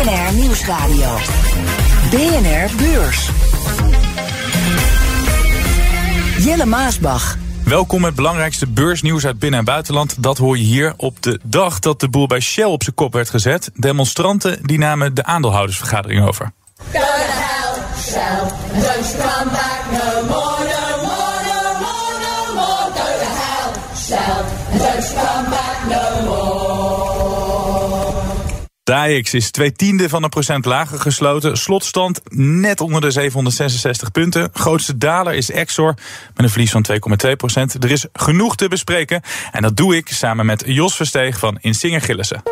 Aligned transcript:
BNR 0.00 0.34
Nieuwsradio. 0.34 1.16
BNR 2.10 2.76
Beurs. 2.76 3.30
Jelle 6.38 6.66
Maasbach. 6.66 7.36
Welkom 7.64 8.00
met 8.00 8.14
belangrijkste 8.14 8.66
beursnieuws 8.66 9.26
uit 9.26 9.38
binnen- 9.38 9.58
en 9.58 9.64
buitenland. 9.64 10.22
Dat 10.22 10.38
hoor 10.38 10.58
je 10.58 10.64
hier 10.64 10.94
op 10.96 11.22
de 11.22 11.40
dag 11.42 11.78
dat 11.78 12.00
de 12.00 12.08
boel 12.08 12.26
bij 12.26 12.40
Shell 12.40 12.64
op 12.64 12.82
zijn 12.82 12.94
kop 12.94 13.12
werd 13.12 13.30
gezet. 13.30 13.70
Demonstranten 13.74 14.58
die 14.62 14.78
namen 14.78 15.14
de 15.14 15.24
aandeelhoudersvergadering 15.24 16.26
over. 16.26 16.52
Go 16.92 16.98
to 16.98 17.00
hell, 17.00 17.82
Shell, 18.02 18.40
and 18.74 18.82
don't 18.82 19.10
you 19.10 19.22
come 19.22 19.50
back 19.50 19.82
no 19.90 20.22
more, 20.22 20.58
no 20.58 21.02
more, 21.02 21.38
no 21.50 21.78
more, 21.78 22.12
no 22.26 22.54
more. 22.54 22.90
Go 22.94 23.04
to 23.18 23.30
hell, 23.40 23.72
Shell, 23.96 24.44
De 28.90 28.96
AX 28.96 29.34
is 29.34 29.50
twee 29.50 29.72
tiende 29.72 30.08
van 30.08 30.22
een 30.22 30.28
procent 30.28 30.64
lager 30.64 31.00
gesloten. 31.00 31.56
Slotstand 31.56 32.20
net 32.34 32.80
onder 32.80 33.00
de 33.00 33.10
766 33.10 34.10
punten. 34.10 34.50
Grootste 34.52 34.98
daler 34.98 35.34
is 35.34 35.50
Exor 35.50 35.94
met 36.34 36.44
een 36.44 36.50
verlies 36.50 36.70
van 36.70 36.86
2,2 37.26 37.30
procent. 37.36 37.84
Er 37.84 37.90
is 37.90 38.06
genoeg 38.12 38.56
te 38.56 38.68
bespreken 38.68 39.22
en 39.52 39.62
dat 39.62 39.76
doe 39.76 39.96
ik 39.96 40.08
samen 40.08 40.46
met 40.46 40.62
Jos 40.66 40.96
Versteeg 40.96 41.38
van 41.38 41.58
Insinger 41.60 42.00
Gillissen. 42.00 42.42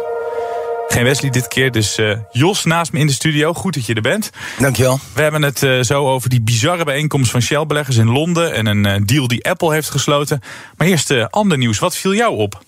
Geen 0.89 1.05
Wesley 1.05 1.31
dit 1.31 1.49
keer, 1.49 1.71
dus 1.71 1.99
uh, 1.99 2.17
Jos 2.31 2.65
naast 2.65 2.93
me 2.93 2.99
in 2.99 3.07
de 3.07 3.13
studio. 3.13 3.55
Goed 3.55 3.75
dat 3.75 3.87
je 3.87 3.95
er 3.95 4.03
bent. 4.03 4.31
Dankjewel. 4.59 5.01
We 5.13 5.23
hebben 5.23 5.43
het 5.43 5.63
uh, 5.63 5.83
zo 5.83 6.09
over 6.09 6.29
die 6.29 6.41
bizarre 6.41 6.85
bijeenkomst 6.85 7.31
van 7.31 7.43
Shell-beleggers 7.43 7.97
in 7.97 8.11
Londen... 8.11 8.55
en 8.55 8.67
een 8.67 8.87
uh, 8.87 9.07
deal 9.07 9.29
die 9.29 9.49
Apple 9.49 9.73
heeft 9.73 9.91
gesloten. 9.91 10.41
Maar 10.77 10.87
eerst 10.87 11.31
ander 11.31 11.59
nieuws. 11.59 11.79
Wat 11.79 11.97
viel 11.97 12.15
jou 12.15 12.37
op? 12.37 12.63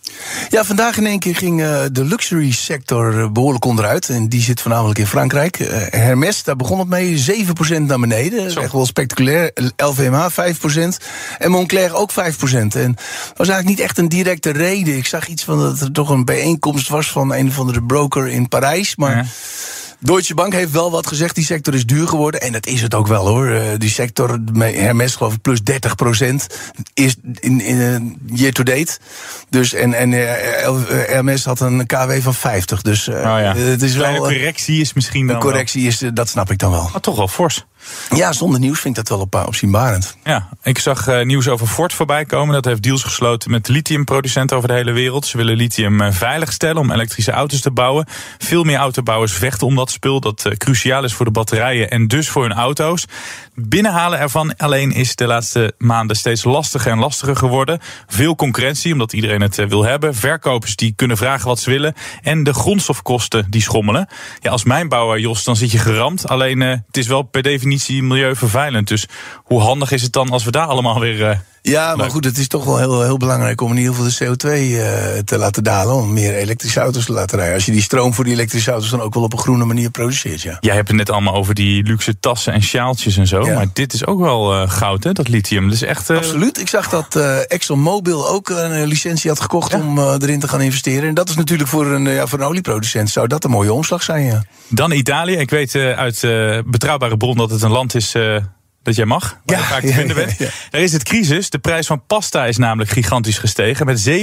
Ja, 0.48 0.64
vandaag 0.64 0.96
in 0.96 1.06
één 1.06 1.18
keer 1.18 1.36
ging 1.36 1.62
de 1.92 2.04
luxury 2.04 2.50
sector 2.50 3.32
behoorlijk 3.32 3.64
onderuit. 3.64 4.08
En 4.08 4.28
die 4.28 4.40
zit 4.40 4.60
voornamelijk 4.60 4.98
in 4.98 5.06
Frankrijk. 5.06 5.56
Hermes, 5.90 6.42
daar 6.42 6.56
begon 6.56 6.78
het 6.78 6.88
mee, 6.88 7.24
7% 7.78 7.80
naar 7.80 8.00
beneden. 8.00 8.50
Zo. 8.50 8.60
Echt 8.60 8.72
wel 8.72 8.86
spectaculair. 8.86 9.50
LVMH 9.76 10.26
5%. 10.30 10.78
En 11.38 11.50
Moncler 11.50 11.94
ook 11.94 12.10
5%. 12.12 12.14
En 12.14 12.70
dat 12.70 13.36
was 13.36 13.48
eigenlijk 13.48 13.66
niet 13.66 13.80
echt 13.80 13.98
een 13.98 14.08
directe 14.08 14.50
reden. 14.50 14.96
Ik 14.96 15.06
zag 15.06 15.28
iets 15.28 15.44
van 15.44 15.58
dat 15.58 15.80
er 15.80 15.92
toch 15.92 16.10
een 16.10 16.24
bijeenkomst 16.24 16.88
was 16.88 17.10
van 17.10 17.34
een 17.34 17.48
of 17.48 17.58
andere 17.58 17.82
broker 17.82 18.09
in 18.16 18.48
Parijs. 18.48 18.96
Maar 18.96 19.16
ja. 19.16 19.24
Deutsche 20.02 20.34
Bank 20.34 20.52
heeft 20.52 20.70
wel 20.70 20.90
wat 20.90 21.06
gezegd. 21.06 21.34
Die 21.34 21.44
sector 21.44 21.74
is 21.74 21.86
duur 21.86 22.08
geworden. 22.08 22.40
En 22.40 22.52
dat 22.52 22.66
is 22.66 22.82
het 22.82 22.94
ook 22.94 23.06
wel 23.06 23.26
hoor. 23.26 23.48
Uh, 23.48 23.62
die 23.78 23.90
sector, 23.90 24.38
Hermes 24.58 25.14
geloof 25.14 25.34
ik, 25.34 25.40
plus 25.40 25.62
30 25.62 25.94
procent. 25.94 26.46
Is 26.94 27.16
in, 27.40 27.60
in 27.60 27.76
uh, 27.76 28.38
year 28.38 28.52
to 28.52 28.62
date. 28.62 28.98
Dus, 29.48 29.72
en, 29.72 29.94
en 29.94 30.12
uh, 30.12 30.20
Hermes 30.86 31.44
had 31.44 31.60
een 31.60 31.86
KW 31.86 32.12
van 32.20 32.34
50. 32.34 32.82
Dus 32.82 33.08
oh 33.08 33.14
ja. 33.14 33.56
het 33.56 33.82
is 33.82 33.94
wel. 33.94 34.14
Een 34.14 34.18
correctie 34.18 34.80
is 34.80 34.92
misschien 34.92 35.26
dan. 35.26 35.36
Een 35.36 35.42
correctie 35.42 35.86
is, 35.86 36.02
dat 36.14 36.28
snap 36.28 36.50
ik 36.50 36.58
dan 36.58 36.70
wel. 36.70 36.88
Maar 36.92 37.00
toch 37.00 37.16
wel 37.16 37.28
fors. 37.28 37.66
Ja, 38.14 38.32
zonder 38.32 38.60
nieuws 38.60 38.80
vind 38.80 38.98
ik 38.98 39.06
dat 39.06 39.18
wel 39.18 39.26
op, 39.26 39.46
opzienbarend. 39.46 40.16
Ja, 40.24 40.48
ik 40.62 40.78
zag 40.78 41.08
uh, 41.08 41.24
nieuws 41.24 41.48
over 41.48 41.66
Ford 41.66 41.92
voorbij 41.92 42.24
komen. 42.24 42.54
Dat 42.54 42.64
heeft 42.64 42.82
deals 42.82 43.02
gesloten 43.02 43.50
met 43.50 43.68
lithiumproducenten 43.68 44.56
over 44.56 44.68
de 44.68 44.74
hele 44.74 44.92
wereld. 44.92 45.26
Ze 45.26 45.36
willen 45.36 45.56
lithium 45.56 46.00
uh, 46.00 46.12
veilig 46.12 46.52
stellen 46.52 46.76
om 46.76 46.90
elektrische 46.90 47.30
auto's 47.30 47.60
te 47.60 47.70
bouwen. 47.70 48.06
Veel 48.38 48.64
meer 48.64 48.76
autobouwers 48.76 49.32
vechten 49.32 49.66
om 49.66 49.76
dat 49.76 49.90
spul 49.90 50.20
dat 50.20 50.44
uh, 50.46 50.52
cruciaal 50.52 51.04
is 51.04 51.12
voor 51.12 51.24
de 51.24 51.30
batterijen 51.30 51.90
en 51.90 52.08
dus 52.08 52.28
voor 52.28 52.42
hun 52.42 52.52
auto's. 52.52 53.04
Binnenhalen 53.54 54.18
ervan 54.18 54.56
alleen 54.56 54.92
is 54.92 55.16
de 55.16 55.26
laatste 55.26 55.74
maanden 55.78 56.16
steeds 56.16 56.44
lastiger 56.44 56.92
en 56.92 56.98
lastiger 56.98 57.36
geworden. 57.36 57.78
Veel 58.06 58.34
concurrentie, 58.34 58.92
omdat 58.92 59.12
iedereen 59.12 59.40
het 59.40 59.56
wil 59.56 59.84
hebben. 59.84 60.14
Verkopers 60.14 60.76
die 60.76 60.92
kunnen 60.96 61.16
vragen 61.16 61.46
wat 61.46 61.58
ze 61.58 61.70
willen. 61.70 61.94
En 62.22 62.42
de 62.44 62.54
grondstofkosten 62.54 63.46
die 63.50 63.62
schommelen. 63.62 64.08
Ja, 64.40 64.50
als 64.50 64.64
mijnbouwer, 64.64 65.18
Jos, 65.18 65.44
dan 65.44 65.56
zit 65.56 65.70
je 65.70 65.78
geramd. 65.78 66.28
Alleen 66.28 66.60
het 66.60 66.96
is 66.96 67.06
wel 67.06 67.22
per 67.22 67.42
definitie 67.42 67.69
milieuvervuilend. 68.02 68.88
Dus 68.88 69.06
hoe 69.44 69.60
handig 69.60 69.92
is 69.92 70.02
het 70.02 70.12
dan 70.12 70.30
als 70.30 70.44
we 70.44 70.50
daar 70.50 70.66
allemaal 70.66 71.00
weer. 71.00 71.42
Ja, 71.62 71.96
maar 71.96 72.10
goed, 72.10 72.24
het 72.24 72.38
is 72.38 72.48
toch 72.48 72.64
wel 72.64 72.78
heel, 72.78 73.02
heel 73.02 73.16
belangrijk 73.16 73.60
om 73.60 73.70
in 73.70 73.76
ieder 73.76 73.94
geval 73.94 74.08
de 74.08 74.36
CO2 74.36 74.48
uh, 74.48 75.18
te 75.24 75.38
laten 75.38 75.64
dalen. 75.64 75.94
Om 75.94 76.12
meer 76.12 76.34
elektrische 76.34 76.80
auto's 76.80 77.04
te 77.04 77.12
laten 77.12 77.36
rijden. 77.38 77.54
Als 77.54 77.66
je 77.66 77.72
die 77.72 77.82
stroom 77.82 78.14
voor 78.14 78.24
die 78.24 78.32
elektrische 78.32 78.70
auto's 78.70 78.90
dan 78.90 79.00
ook 79.00 79.14
wel 79.14 79.22
op 79.22 79.32
een 79.32 79.38
groene 79.38 79.64
manier 79.64 79.90
produceert. 79.90 80.42
Ja. 80.42 80.56
Jij 80.60 80.74
hebt 80.74 80.88
het 80.88 80.96
net 80.96 81.10
allemaal 81.10 81.34
over 81.34 81.54
die 81.54 81.82
luxe 81.82 82.18
tassen 82.20 82.52
en 82.52 82.62
sjaaltjes 82.62 83.16
en 83.16 83.26
zo. 83.26 83.46
Ja. 83.46 83.54
Maar 83.54 83.66
dit 83.72 83.92
is 83.92 84.06
ook 84.06 84.20
wel 84.20 84.62
uh, 84.62 84.70
goud, 84.70 85.04
hè, 85.04 85.12
dat 85.12 85.28
lithium. 85.28 85.64
Dat 85.64 85.74
is 85.74 85.82
echt, 85.82 86.10
Absoluut. 86.10 86.60
Ik 86.60 86.68
zag 86.68 86.88
dat 86.88 87.16
ExxonMobil 87.46 88.28
ook 88.28 88.48
een 88.48 88.86
licentie 88.86 89.30
had 89.30 89.40
gekocht 89.40 89.70
ja. 89.70 89.78
om 89.78 89.98
erin 89.98 90.40
te 90.40 90.48
gaan 90.48 90.60
investeren. 90.60 91.08
En 91.08 91.14
dat 91.14 91.28
is 91.28 91.36
natuurlijk 91.36 91.68
voor 91.68 91.86
een, 91.86 92.04
ja, 92.04 92.26
voor 92.26 92.38
een 92.38 92.46
olieproducent 92.46 93.10
zou 93.10 93.26
dat 93.26 93.44
een 93.44 93.50
mooie 93.50 93.72
omslag 93.72 94.02
zijn. 94.02 94.24
Ja. 94.24 94.42
Dan 94.68 94.92
Italië. 94.92 95.36
Ik 95.36 95.50
weet 95.50 95.74
uit 95.74 96.20
betrouwbare 96.66 97.16
bron 97.16 97.36
dat 97.36 97.50
het 97.50 97.62
een 97.62 97.70
land 97.70 97.94
is 97.94 98.14
dat 98.82 98.94
jij 98.94 99.04
mag, 99.04 99.38
waar 99.44 99.56
ja, 99.56 99.62
je 99.62 99.68
vaak 99.68 99.82
te 99.82 99.92
vinden 99.92 100.16
bent. 100.16 100.38
Ja, 100.38 100.44
ja, 100.44 100.50
Er 100.70 100.80
is 100.80 100.92
het 100.92 101.02
crisis. 101.02 101.50
De 101.50 101.58
prijs 101.58 101.86
van 101.86 102.06
pasta 102.06 102.46
is 102.46 102.56
namelijk 102.56 102.90
gigantisch 102.90 103.38
gestegen. 103.38 103.86
Met 103.86 104.08
17,5% 104.08 104.14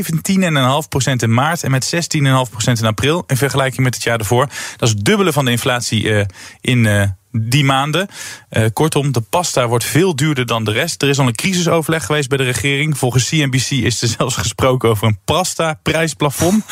in 1.16 1.34
maart 1.34 1.63
en 1.63 1.72
met 1.72 1.95
16,5% 1.95 2.22
in 2.63 2.85
april. 2.85 3.23
In 3.28 3.38
vergelijking 3.38 3.84
met 3.84 3.94
het 3.94 4.03
jaar 4.03 4.19
ervoor. 4.19 4.47
Dat 4.78 4.90
is 4.90 4.95
het 4.95 5.06
dubbele 5.06 5.34
van 5.34 5.45
de 5.45 5.51
inflatie 5.51 6.03
uh, 6.03 6.23
in 6.62 6.84
uh, 6.84 7.03
die 7.32 7.64
maanden. 7.64 8.08
Uh, 8.50 8.66
kortom, 8.74 9.12
de 9.12 9.22
pasta 9.22 9.68
wordt 9.68 9.84
veel 9.84 10.16
duurder 10.16 10.46
dan 10.46 10.64
de 10.64 10.72
rest. 10.72 11.02
Er 11.02 11.10
is 11.10 11.20
al 11.20 11.28
een 11.28 11.36
crisisoverleg 11.36 12.06
geweest 12.06 12.30
bij 12.30 12.38
de 12.38 12.44
regering. 12.44 12.98
Volgens 12.98 13.30
CNBC 13.30 13.70
is 13.70 14.02
er 14.02 14.08
zelfs 14.18 14.36
gesproken 14.36 14.90
over 14.90 15.08
een 15.08 15.20
pasta-prijsplafond. 15.26 16.66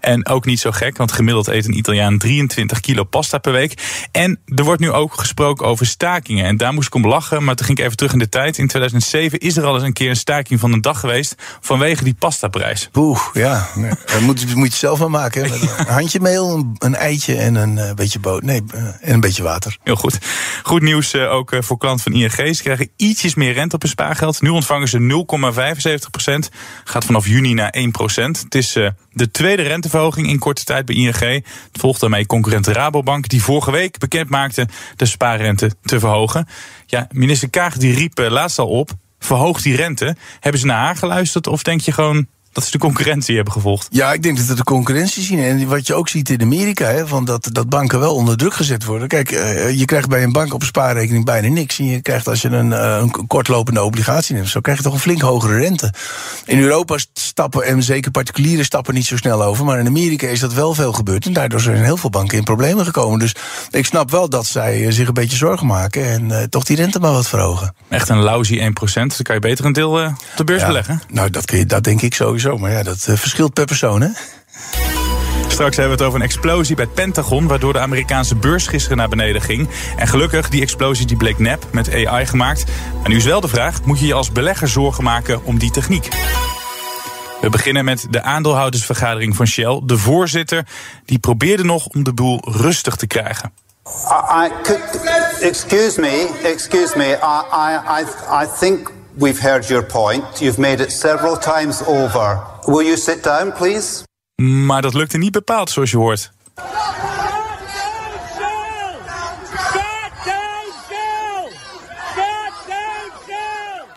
en 0.00 0.26
ook 0.26 0.44
niet 0.44 0.60
zo 0.60 0.70
gek, 0.70 0.96
want 0.96 1.12
gemiddeld 1.12 1.46
eet 1.46 1.66
een 1.66 1.76
Italiaan 1.76 2.18
23 2.18 2.80
kilo 2.80 3.04
pasta 3.04 3.38
per 3.38 3.52
week. 3.52 4.06
En 4.12 4.40
er 4.44 4.64
wordt 4.64 4.80
nu 4.80 4.90
ook 4.90 5.14
gesproken 5.14 5.66
over 5.66 5.86
stakingen. 5.86 6.44
En 6.44 6.56
daar 6.56 6.72
moest 6.72 6.86
ik 6.86 6.94
om 6.94 7.06
lachen, 7.06 7.44
maar 7.44 7.54
toen 7.54 7.66
ging 7.66 7.78
ik 7.78 7.84
even 7.84 7.96
terug 7.96 8.12
in 8.12 8.18
de 8.18 8.28
tijd. 8.28 8.58
In 8.58 8.66
2007 8.66 9.38
is 9.38 9.56
er 9.56 9.64
al 9.64 9.74
eens 9.74 9.84
een 9.84 9.92
keer 9.92 10.08
een 10.08 10.16
staking 10.16 10.60
van 10.60 10.72
een 10.72 10.80
dag 10.80 11.00
geweest 11.00 11.34
vanwege 11.60 12.04
die 12.04 12.14
pastaprijs. 12.14 12.88
Oeh, 12.94 13.20
ja. 13.32 13.68
Nee, 13.74 13.92
dat 14.06 14.20
moet, 14.20 14.54
moet 14.54 14.72
je 14.72 14.78
zelf 14.78 14.98
maar 14.98 15.10
maken. 15.10 15.44
Een 15.44 15.86
handje 15.98 16.20
meel, 16.20 16.72
een, 16.78 16.94
eitje 16.94 17.36
en 17.36 17.54
een 17.54 17.76
uh, 17.76 17.92
beetje 17.92 18.18
boot. 18.18 18.42
Nee, 18.42 18.62
en 19.00 19.12
een 19.12 19.20
beetje 19.20 19.42
water. 19.42 19.78
Heel 19.82 19.96
goed. 20.02 20.80
Nieuws 20.82 21.14
uh, 21.14 21.32
ook 21.32 21.56
voor 21.58 21.78
klanten 21.78 22.12
van 22.12 22.20
ING. 22.20 22.56
Ze 22.56 22.62
krijgen 22.62 22.90
ietsjes 22.96 23.34
meer 23.34 23.52
rente 23.52 23.74
op 23.74 23.82
hun 23.82 23.90
spaargeld. 23.90 24.42
Nu 24.42 24.48
ontvangen 24.48 24.88
ze 24.88 25.24
0,75% 26.48 26.56
Gaat 26.84 27.04
vanaf 27.04 27.26
juni 27.26 27.54
naar 27.54 27.74
1% 27.78 27.82
Het 28.14 28.54
is 28.54 28.72
de 29.12 29.30
tweede 29.30 29.62
renteverhoging 29.62 30.28
in 30.28 30.38
korte 30.38 30.64
tijd 30.64 30.84
bij 30.84 30.94
ING. 30.94 31.44
Volgt 31.72 32.00
daarmee 32.00 32.26
concurrent 32.26 32.66
Rabobank, 32.66 33.28
die 33.28 33.42
vorige 33.42 33.70
week 33.70 33.98
bekend 33.98 34.28
maakte 34.28 34.68
de 34.96 35.06
spaarrente 35.06 35.70
te 35.82 35.98
verhogen. 35.98 36.48
Ja, 36.86 37.06
minister 37.10 37.50
Kaag 37.50 37.76
die 37.76 37.94
riep 37.94 38.18
laatst 38.18 38.58
al 38.58 38.68
op, 38.68 38.90
verhoog 39.18 39.62
die 39.62 39.76
rente. 39.76 40.16
Hebben 40.40 40.60
ze 40.60 40.66
naar 40.66 40.84
haar 40.84 40.96
geluisterd 40.96 41.46
of 41.46 41.62
denk 41.62 41.80
je 41.80 41.92
gewoon, 41.92 42.26
dat 42.52 42.64
ze 42.64 42.70
de 42.70 42.78
concurrentie 42.78 43.34
hebben 43.34 43.52
gevolgd. 43.52 43.86
Ja, 43.90 44.12
ik 44.12 44.22
denk 44.22 44.36
dat 44.36 44.46
we 44.46 44.54
de 44.54 44.64
concurrentie 44.64 45.22
zien. 45.22 45.38
En 45.38 45.68
wat 45.68 45.86
je 45.86 45.94
ook 45.94 46.08
ziet 46.08 46.30
in 46.30 46.42
Amerika, 46.42 46.84
hè, 46.84 47.06
van 47.06 47.24
dat, 47.24 47.48
dat 47.52 47.68
banken 47.68 48.00
wel 48.00 48.14
onder 48.14 48.36
druk 48.36 48.54
gezet 48.54 48.84
worden. 48.84 49.08
Kijk, 49.08 49.30
uh, 49.30 49.78
je 49.78 49.84
krijgt 49.84 50.08
bij 50.08 50.22
een 50.22 50.32
bank 50.32 50.54
op 50.54 50.60
een 50.60 50.66
spaarrekening 50.66 51.24
bijna 51.24 51.48
niks. 51.48 51.78
En 51.78 51.84
je 51.84 52.00
krijgt 52.00 52.28
als 52.28 52.42
je 52.42 52.48
een, 52.48 52.70
uh, 52.70 52.98
een 53.00 53.26
kortlopende 53.26 53.82
obligatie 53.82 54.34
neemt, 54.34 54.48
zo 54.48 54.60
krijg 54.60 54.78
je 54.78 54.84
toch 54.84 54.92
een 54.92 55.00
flink 55.00 55.20
hogere 55.20 55.58
rente. 55.58 55.92
In 56.44 56.58
Europa 56.58 56.98
stappen, 57.12 57.64
en 57.64 57.82
zeker 57.82 58.10
particuliere 58.10 58.64
stappen 58.64 58.94
niet 58.94 59.06
zo 59.06 59.16
snel 59.16 59.42
over. 59.44 59.64
Maar 59.64 59.78
in 59.78 59.86
Amerika 59.86 60.26
is 60.26 60.40
dat 60.40 60.52
wel 60.52 60.74
veel 60.74 60.92
gebeurd. 60.92 61.26
En 61.26 61.32
daardoor 61.32 61.60
zijn 61.60 61.84
heel 61.84 61.96
veel 61.96 62.10
banken 62.10 62.38
in 62.38 62.44
problemen 62.44 62.84
gekomen. 62.84 63.18
Dus 63.18 63.34
ik 63.70 63.86
snap 63.86 64.10
wel 64.10 64.28
dat 64.28 64.46
zij 64.46 64.92
zich 64.92 65.08
een 65.08 65.14
beetje 65.14 65.36
zorgen 65.36 65.66
maken. 65.66 66.04
En 66.04 66.28
uh, 66.28 66.42
toch 66.42 66.64
die 66.64 66.76
rente 66.76 66.98
maar 66.98 67.12
wat 67.12 67.28
verhogen. 67.28 67.74
Echt 67.88 68.08
een 68.08 68.20
lousy 68.20 68.60
1%. 68.60 68.62
Dan 68.92 69.08
kan 69.22 69.34
je 69.34 69.40
beter 69.40 69.64
een 69.64 69.72
deel 69.72 69.90
op 69.90 70.14
de 70.36 70.44
beurs 70.44 70.60
ja, 70.60 70.66
beleggen. 70.66 71.02
Nou, 71.08 71.30
dat, 71.30 71.44
kun 71.44 71.58
je, 71.58 71.66
dat 71.66 71.84
denk 71.84 72.02
ik 72.02 72.14
sowieso. 72.14 72.41
Maar 72.42 72.70
ja, 72.70 72.82
dat 72.82 73.06
uh, 73.08 73.16
verschilt 73.16 73.52
per 73.52 73.64
persoon, 73.64 74.00
hè? 74.00 74.08
Straks 75.48 75.76
hebben 75.76 75.96
we 75.96 76.02
het 76.02 76.12
over 76.12 76.20
een 76.20 76.26
explosie 76.26 76.76
bij 76.76 76.84
het 76.84 76.94
Pentagon... 76.94 77.46
waardoor 77.46 77.72
de 77.72 77.78
Amerikaanse 77.78 78.36
beurs 78.36 78.66
gisteren 78.66 78.96
naar 78.96 79.08
beneden 79.08 79.42
ging. 79.42 79.68
En 79.96 80.06
gelukkig, 80.08 80.48
die 80.48 80.62
explosie 80.62 81.06
die 81.06 81.16
bleek 81.16 81.38
nep, 81.38 81.66
met 81.72 82.06
AI 82.06 82.26
gemaakt. 82.26 82.64
Maar 83.00 83.08
nu 83.08 83.16
is 83.16 83.24
wel 83.24 83.40
de 83.40 83.48
vraag, 83.48 83.84
moet 83.84 83.98
je 84.00 84.06
je 84.06 84.14
als 84.14 84.32
belegger 84.32 84.68
zorgen 84.68 85.04
maken 85.04 85.44
om 85.44 85.58
die 85.58 85.70
techniek? 85.70 86.08
We 87.40 87.50
beginnen 87.50 87.84
met 87.84 88.06
de 88.10 88.22
aandeelhoudersvergadering 88.22 89.36
van 89.36 89.46
Shell. 89.46 89.80
De 89.84 89.98
voorzitter 89.98 90.66
die 91.04 91.18
probeerde 91.18 91.64
nog 91.64 91.86
om 91.86 92.02
de 92.02 92.12
boel 92.12 92.40
rustig 92.44 92.96
te 92.96 93.06
krijgen. 93.06 93.52
I, 93.86 94.46
I 94.46 94.50
could, 94.62 94.80
excuse 95.40 96.00
me, 96.00 96.40
excuse 96.42 96.96
me. 96.96 97.06
I, 97.06 97.42
I, 97.52 98.00
I, 98.00 98.04
I 98.44 98.46
think 98.58 98.92
we've 99.18 99.40
heard 99.40 99.68
your 99.68 99.86
point. 99.86 100.24
You've 100.40 100.58
made 100.58 100.80
it 100.80 100.92
several 100.92 101.36
times 101.36 101.82
over. 101.86 102.40
Will 102.66 102.82
you 102.86 102.96
sit 102.96 103.22
down, 103.22 103.52
please? 103.52 104.02
Maar 104.66 104.82
dat 104.82 104.94
lukte 104.94 105.18
niet 105.18 105.32
bepaald, 105.32 105.70
zoals 105.70 105.90
je 105.90 105.96
hoort. 105.96 106.32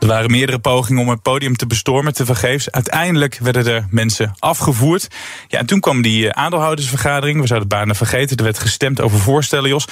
Er 0.05 0.11
waren 0.11 0.31
meerdere 0.31 0.59
pogingen 0.59 1.01
om 1.01 1.09
het 1.09 1.21
podium 1.21 1.55
te 1.55 1.67
bestormen, 1.67 2.13
te 2.13 2.25
vergeefs. 2.25 2.71
Uiteindelijk 2.71 3.37
werden 3.41 3.67
er 3.67 3.85
mensen 3.89 4.35
afgevoerd. 4.39 5.07
Ja, 5.47 5.59
en 5.59 5.65
toen 5.65 5.79
kwam 5.79 6.01
die 6.01 6.29
eh, 6.29 6.43
aandeelhoudersvergadering. 6.43 7.41
We 7.41 7.47
zouden 7.47 7.69
het 7.69 7.77
bijna 7.77 7.95
vergeten. 7.95 8.37
Er 8.37 8.43
werd 8.43 8.59
gestemd 8.59 9.01
over 9.01 9.19
voorstellen, 9.19 9.69
Jos. 9.69 9.87
20% 9.87 9.89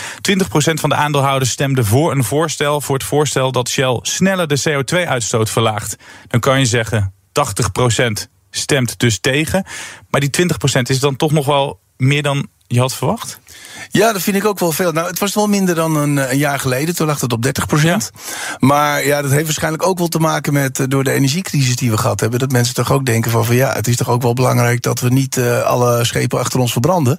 van 0.74 0.90
de 0.90 0.96
aandeelhouders 0.96 1.52
stemde 1.52 1.84
voor 1.84 2.12
een 2.12 2.24
voorstel. 2.24 2.82
Voor 2.82 2.96
het 2.96 3.04
voorstel 3.04 3.52
dat 3.52 3.70
Shell 3.70 4.00
sneller 4.02 4.48
de 4.48 4.62
CO2-uitstoot 4.70 5.50
verlaagt. 5.50 5.96
Dan 6.28 6.40
kan 6.40 6.60
je 6.60 6.66
zeggen, 6.66 7.14
80% 7.28 8.28
stemt 8.52 9.00
dus 9.00 9.20
tegen. 9.20 9.66
Maar 10.10 10.22
die 10.22 10.30
20% 10.78 10.82
is 10.82 11.00
dan 11.00 11.16
toch 11.16 11.32
nog 11.32 11.46
wel 11.46 11.80
meer 11.98 12.24
dan 12.24 12.48
je 12.68 12.80
had 12.80 12.96
verwacht? 12.96 13.40
Ja, 13.90 14.14
dat 14.14 14.22
vind 14.22 14.36
ik 14.36 14.46
ook 14.46 14.60
wel 14.60 14.72
veel. 14.72 14.92
Nou, 14.92 15.08
het 15.08 15.20
was 15.20 15.34
wel 15.34 15.48
minder 15.48 15.76
dan 15.76 15.96
een, 15.96 16.18
een 16.18 16.38
jaar 16.38 16.60
geleden. 16.60 16.96
Toen 16.96 17.08
lag 17.08 17.22
het 17.22 17.34
op 17.34 17.42
30 17.42 17.66
procent. 17.66 18.12
Maar 18.60 19.06
ja, 19.06 19.22
dat 19.22 19.32
heeft 19.32 19.46
waarschijnlijk 19.46 19.88
ook 19.88 19.98
wel 19.98 20.08
te 20.08 20.20
maken 20.20 20.54
met 20.54 20.80
uh, 20.80 20.86
door 20.90 21.04
de 21.04 21.12
energiecrisis 21.12 21.76
die 21.76 21.92
we 21.92 21.98
gehad 21.98 22.20
hebben. 22.20 22.40
Dat 22.40 22.52
mensen 22.52 22.76
toch 22.76 22.92
ook 22.92 23.06
denken 23.06 23.32
van, 23.32 23.46
van 23.46 23.56
ja, 23.56 23.74
het 23.74 23.88
is 23.88 23.96
toch 23.96 24.10
ook 24.10 24.22
wel 24.22 24.34
belangrijk 24.34 24.82
dat 24.82 25.00
we 25.00 25.10
niet 25.10 25.38
uh, 25.38 25.62
alle 25.62 26.06
schepen 26.06 26.40
achter 26.40 26.60
ons 26.60 26.72
verbranden. 26.72 27.18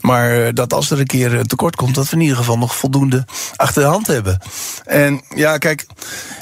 Maar 0.00 0.54
dat 0.54 0.72
als 0.72 0.90
er 0.90 1.00
een 1.00 1.06
keer 1.06 1.42
tekort 1.44 1.76
komt, 1.76 1.94
dat 1.94 2.08
we 2.08 2.16
in 2.16 2.22
ieder 2.22 2.36
geval 2.36 2.58
nog 2.58 2.76
voldoende 2.76 3.24
achter 3.56 3.82
de 3.82 3.88
hand 3.88 4.06
hebben. 4.06 4.38
En 4.84 5.22
ja, 5.34 5.58
kijk, 5.58 5.86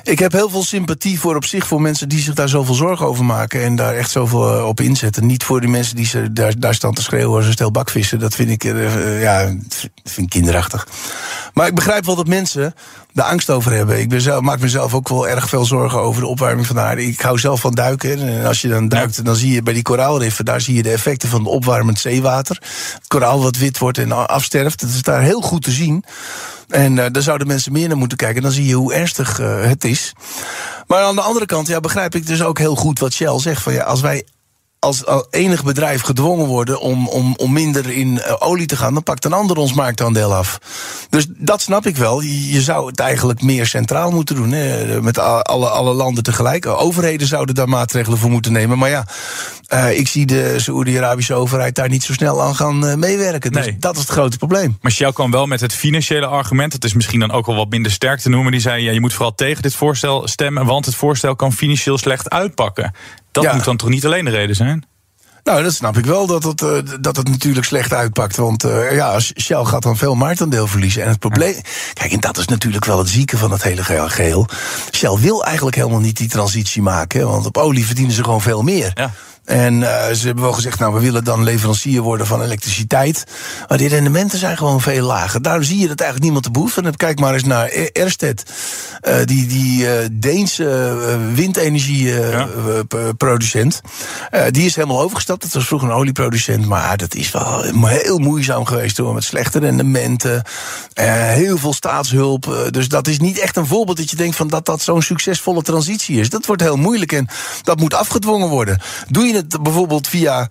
ik 0.03 0.19
heb 0.19 0.33
heel 0.33 0.51
veel 0.51 0.65
sympathie 0.65 1.21
voor 1.21 1.37
op 1.37 1.45
zich 1.45 1.67
voor 1.67 1.81
mensen 1.81 2.09
die 2.09 2.21
zich 2.21 2.35
daar 2.35 2.49
zoveel 2.49 2.75
zorgen 2.75 3.07
over 3.07 3.25
maken. 3.25 3.63
En 3.63 3.77
daar 3.77 3.95
echt 3.95 4.11
zoveel 4.11 4.67
op 4.67 4.81
inzetten. 4.81 5.27
Niet 5.27 5.45
voor 5.45 5.61
die 5.61 5.71
mensen 5.71 5.97
die 5.97 6.07
ze 6.07 6.33
daar, 6.33 6.59
daar 6.59 6.75
staan 6.75 6.95
te 6.95 7.03
schreeuwen 7.03 7.37
als 7.37 7.47
een 7.47 7.53
stel 7.53 7.71
bakvissen. 7.71 8.19
Dat 8.19 8.35
vind 8.35 8.51
ik, 8.51 8.63
ja, 9.21 9.50
vind 10.05 10.27
ik 10.27 10.29
kinderachtig. 10.29 10.89
Maar 11.55 11.67
ik 11.67 11.75
begrijp 11.75 12.05
wel 12.05 12.17
dat 12.17 12.27
mensen 12.27 12.75
de 13.13 13.23
angst 13.23 13.51
over 13.51 13.73
hebben. 13.73 14.01
Ik 14.01 14.09
ben 14.09 14.21
zelf, 14.21 14.41
maak 14.41 14.61
mezelf 14.61 14.95
ook 14.95 15.09
wel 15.09 15.29
erg 15.29 15.49
veel 15.49 15.65
zorgen 15.65 16.01
over 16.01 16.21
de 16.21 16.27
opwarming 16.27 16.67
van 16.67 16.77
de 16.77 16.83
aarde. 16.83 17.07
Ik 17.07 17.21
hou 17.21 17.39
zelf 17.39 17.61
van 17.61 17.75
duiken. 17.75 18.29
En 18.29 18.47
als 18.47 18.61
je 18.61 18.69
dan 18.69 18.89
duikt, 18.89 19.25
dan 19.25 19.37
zie 19.37 19.53
je 19.53 19.63
bij 19.63 19.75
die 19.75 19.83
koraalriffen... 19.83 20.45
daar 20.45 20.61
zie 20.61 20.75
je 20.75 20.83
de 20.83 20.91
effecten 20.91 21.29
van 21.29 21.41
het 21.41 21.49
opwarmend 21.49 21.99
zeewater. 21.99 22.59
Het 22.95 23.07
koraal 23.09 23.43
wat 23.43 23.57
wit 23.57 23.79
wordt 23.79 23.99
en 23.99 24.29
afsterft. 24.29 24.81
Dat 24.81 24.91
is 24.91 25.03
daar 25.03 25.23
heel 25.23 25.41
goed 25.41 25.63
te 25.63 25.71
zien. 25.71 26.05
En 26.69 26.97
uh, 26.97 27.05
daar 27.13 27.23
zouden 27.23 27.47
mensen 27.47 27.73
meer 27.73 27.89
naar 27.89 27.97
moeten 27.97 28.19
kijken. 28.19 28.43
Dan 28.43 28.51
zie 28.53 28.67
je 28.67 28.75
hoe 28.75 28.95
ernstig 28.95 29.41
uh, 29.41 29.63
het 29.63 29.85
is. 29.85 30.13
Maar 30.87 31.03
aan 31.03 31.15
de 31.15 31.21
andere 31.21 31.47
kant 31.47 31.67
ja, 31.67 31.81
begrijp 31.81 32.15
ik 32.15 32.27
dus 32.27 32.43
ook 32.43 32.59
heel 32.59 32.77
goed 32.77 32.99
wat 32.99 33.13
Shell 33.13 33.39
zegt. 33.39 33.63
Van, 33.63 33.73
ja, 33.73 33.83
als 33.83 34.01
wij 34.01 34.25
als 34.81 35.05
enig 35.31 35.65
bedrijf 35.65 36.01
gedwongen 36.01 36.47
worden 36.47 36.81
om, 36.81 37.09
om, 37.09 37.35
om 37.37 37.53
minder 37.53 37.91
in 37.91 38.09
uh, 38.09 38.35
olie 38.39 38.67
te 38.67 38.77
gaan, 38.77 38.95
dan 38.95 39.03
pakt 39.03 39.25
een 39.25 39.33
ander 39.33 39.57
ons 39.57 39.73
marktaandeel 39.73 40.35
af. 40.35 40.59
Dus 41.11 41.27
dat 41.29 41.61
snap 41.61 41.87
ik 41.87 41.97
wel. 41.97 42.21
Je, 42.21 42.53
je 42.53 42.63
zou 42.63 42.87
het 42.87 43.01
eigenlijk 43.01 43.43
meer 43.43 43.67
centraal 43.67 44.11
moeten 44.11 44.37
doen. 44.37 44.53
Hè, 44.53 45.03
met 45.03 45.19
alle, 45.19 45.69
alle 45.69 45.95
landen 45.95 46.23
tegelijk. 46.23 46.67
Overheden 46.67 47.27
zouden 47.27 47.55
daar 47.55 47.69
maatregelen 47.69 48.19
voor 48.19 48.31
moeten 48.31 48.53
nemen. 48.53 48.79
Maar 48.79 48.91
ja, 48.91 49.07
uh, 49.75 49.99
ik 49.99 50.09
zie 50.09 50.27
de 50.27 50.55
Saoedi-Arabische 50.59 51.35
overheid 51.35 51.75
daar 51.75 51.89
niet 51.89 52.05
zo 52.05 52.13
snel 52.13 52.43
aan 52.43 52.55
gaan 52.55 52.85
uh, 52.85 52.95
meewerken. 52.95 53.53
Dus 53.53 53.67
nee. 53.67 53.77
dat 53.79 53.95
is 53.95 54.01
het 54.01 54.11
grote 54.11 54.39
probleem. 54.39 54.79
Maar 54.81 54.93
Shell 54.93 55.13
kwam 55.13 55.31
wel 55.31 55.47
met 55.47 55.61
het 55.61 55.73
financiële 55.73 56.27
argument. 56.27 56.73
Dat 56.73 56.85
is 56.85 56.95
misschien 56.95 57.21
dan 57.21 57.31
ook 57.31 57.47
wel 57.47 57.57
wat 57.57 57.71
minder 57.71 57.93
sterk 57.93 58.21
te 58.21 58.29
noemen. 58.29 58.53
Die 58.53 58.61
zei: 58.61 58.83
ja, 58.83 58.93
je 58.93 59.01
moet 59.01 59.13
vooral 59.13 59.35
tegen 59.35 59.63
dit 59.63 59.75
voorstel 59.75 60.29
stemmen, 60.29 60.67
want 60.67 60.87
het 60.87 60.95
voorstel 60.95 61.37
kan 61.37 61.53
financieel 61.53 61.99
slecht 61.99 62.31
uitpakken. 62.31 62.95
Dat 63.33 63.45
ja. 63.45 63.55
moet 63.55 63.65
dan 63.65 63.77
toch 63.77 63.89
niet 63.89 64.07
alleen 64.07 64.25
de 64.25 64.31
reden 64.31 64.57
zijn? 64.57 64.85
Nou, 65.45 65.63
dat 65.63 65.73
snap 65.73 65.97
ik 65.97 66.05
wel, 66.05 66.27
dat 66.27 66.43
het, 66.43 66.63
uh, 66.63 66.79
dat 67.01 67.17
het 67.17 67.29
natuurlijk 67.29 67.67
slecht 67.67 67.93
uitpakt. 67.93 68.37
Want 68.37 68.65
uh, 68.65 68.95
ja, 68.95 69.21
Shell 69.21 69.65
gaat 69.65 69.83
dan 69.83 69.97
veel 69.97 70.15
marktaandeel 70.15 70.67
verliezen. 70.67 71.03
En 71.03 71.09
het 71.09 71.19
probleem... 71.19 71.55
Kijk, 71.93 72.13
en 72.13 72.21
dat 72.21 72.39
is 72.39 72.47
natuurlijk 72.47 72.85
wel 72.85 72.99
het 72.99 73.09
zieke 73.09 73.37
van 73.39 73.51
het 73.51 73.63
hele 73.63 73.85
geheel. 73.85 74.49
Shell 74.93 75.17
wil 75.19 75.45
eigenlijk 75.45 75.77
helemaal 75.77 76.01
niet 76.01 76.17
die 76.17 76.29
transitie 76.29 76.83
maken. 76.83 77.29
Want 77.29 77.47
op 77.47 77.57
olie 77.57 77.87
verdienen 77.87 78.15
ze 78.15 78.25
gewoon 78.25 78.41
veel 78.41 78.63
meer. 78.63 78.91
Ja. 78.95 79.13
En 79.45 79.75
uh, 79.75 80.07
ze 80.13 80.27
hebben 80.27 80.45
wel 80.45 80.53
gezegd, 80.53 80.79
nou, 80.79 80.95
we 80.95 81.01
willen 81.01 81.25
dan 81.25 81.43
leverancier 81.43 82.03
worden 82.03 82.27
van 82.27 82.43
elektriciteit. 82.43 83.25
Maar 83.69 83.79
die 83.79 83.89
rendementen 83.89 84.39
zijn 84.39 84.57
gewoon 84.57 84.81
veel 84.81 85.05
lager. 85.05 85.43
Daarom 85.43 85.63
zie 85.63 85.79
je 85.79 85.89
dat 85.89 86.01
eigenlijk 86.01 86.23
niemand 86.23 86.45
de 86.45 86.51
behoefte 86.51 86.81
heeft. 86.85 86.97
Kijk 86.97 87.21
maar 87.21 87.35
eens 87.35 87.45
naar 87.45 87.69
Ersted. 87.93 88.45
Uh, 89.09 89.15
die 89.25 89.47
die 89.47 89.83
uh, 89.83 89.91
Deense 90.13 90.97
windenergieproducent. 91.35 93.81
Ja. 94.31 94.51
die 94.51 94.67
is 94.67 94.75
helemaal 94.75 95.01
overgestapt. 95.01 95.43
Dat 95.43 95.53
was 95.53 95.67
vroeger 95.67 95.89
een 95.89 95.95
olieproducent. 95.95 96.67
Maar 96.67 96.97
dat 96.97 97.15
is 97.15 97.31
wel 97.31 97.63
heel 97.87 98.19
moeizaam 98.19 98.65
geweest 98.65 98.97
hoor. 98.97 99.15
Met 99.15 99.25
slechte 99.25 99.59
rendementen. 99.59 100.43
heel 100.95 101.59
veel 101.59 101.73
staatshulp. 101.73 102.69
dus 102.71 102.89
dat 102.89 103.07
is 103.07 103.19
niet 103.19 103.39
echt 103.39 103.57
een 103.57 103.67
voorbeeld 103.67 103.97
dat 103.97 104.11
je 104.11 104.17
denkt 104.17 104.37
van 104.37 104.49
dat 104.49 104.67
dat 104.67 104.83
zo'n 104.83 105.03
succesvolle 105.03 105.63
transitie 105.63 106.21
is. 106.21 106.31
Dat 106.31 106.47
wordt 106.47 106.63
heel 106.63 106.77
moeilijk 106.77 107.13
en 107.13 107.29
dat 107.63 107.79
moet 107.79 107.95
afgedwongen 107.95 108.49
worden. 108.49 108.81
Doe 109.09 109.27
je 109.27 109.30
het 109.35 109.63
bijvoorbeeld 109.63 110.09
via 110.09 110.49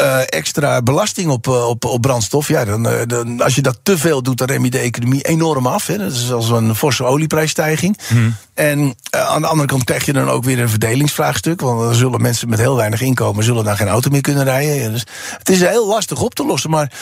uh, 0.00 0.20
extra 0.26 0.82
belasting 0.82 1.30
op, 1.30 1.46
uh, 1.46 1.68
op, 1.68 1.84
op 1.84 2.00
brandstof, 2.00 2.48
ja, 2.48 2.64
dan, 2.64 2.86
uh, 2.86 3.00
dan, 3.06 3.40
als 3.40 3.54
je 3.54 3.62
dat 3.62 3.78
te 3.82 3.98
veel 3.98 4.22
doet, 4.22 4.38
dan 4.38 4.46
rem 4.46 4.64
je 4.64 4.70
de 4.70 4.78
economie 4.78 5.22
enorm 5.22 5.66
af. 5.66 5.86
Hè. 5.86 5.98
Dat 5.98 6.12
is 6.12 6.32
als 6.32 6.50
een 6.50 6.74
forse 6.74 7.04
olieprijsstijging. 7.04 7.98
Hmm. 8.08 8.34
En 8.54 8.94
aan 9.10 9.40
de 9.40 9.46
andere 9.46 9.68
kant 9.68 9.84
krijg 9.84 10.04
je 10.04 10.12
dan 10.12 10.28
ook 10.28 10.44
weer 10.44 10.60
een 10.60 10.68
verdelingsvraagstuk. 10.68 11.60
Want 11.60 11.80
dan 11.80 11.94
zullen 11.94 12.20
mensen 12.20 12.48
met 12.48 12.58
heel 12.58 12.76
weinig 12.76 13.00
inkomen 13.00 13.44
zullen 13.44 13.64
dan 13.64 13.76
geen 13.76 13.88
auto 13.88 14.10
meer 14.10 14.20
kunnen 14.20 14.44
rijden. 14.44 14.92
Dus 14.92 15.06
het 15.38 15.48
is 15.48 15.60
heel 15.60 15.86
lastig 15.86 16.20
op 16.20 16.34
te 16.34 16.46
lossen. 16.46 16.70
Maar 16.70 16.92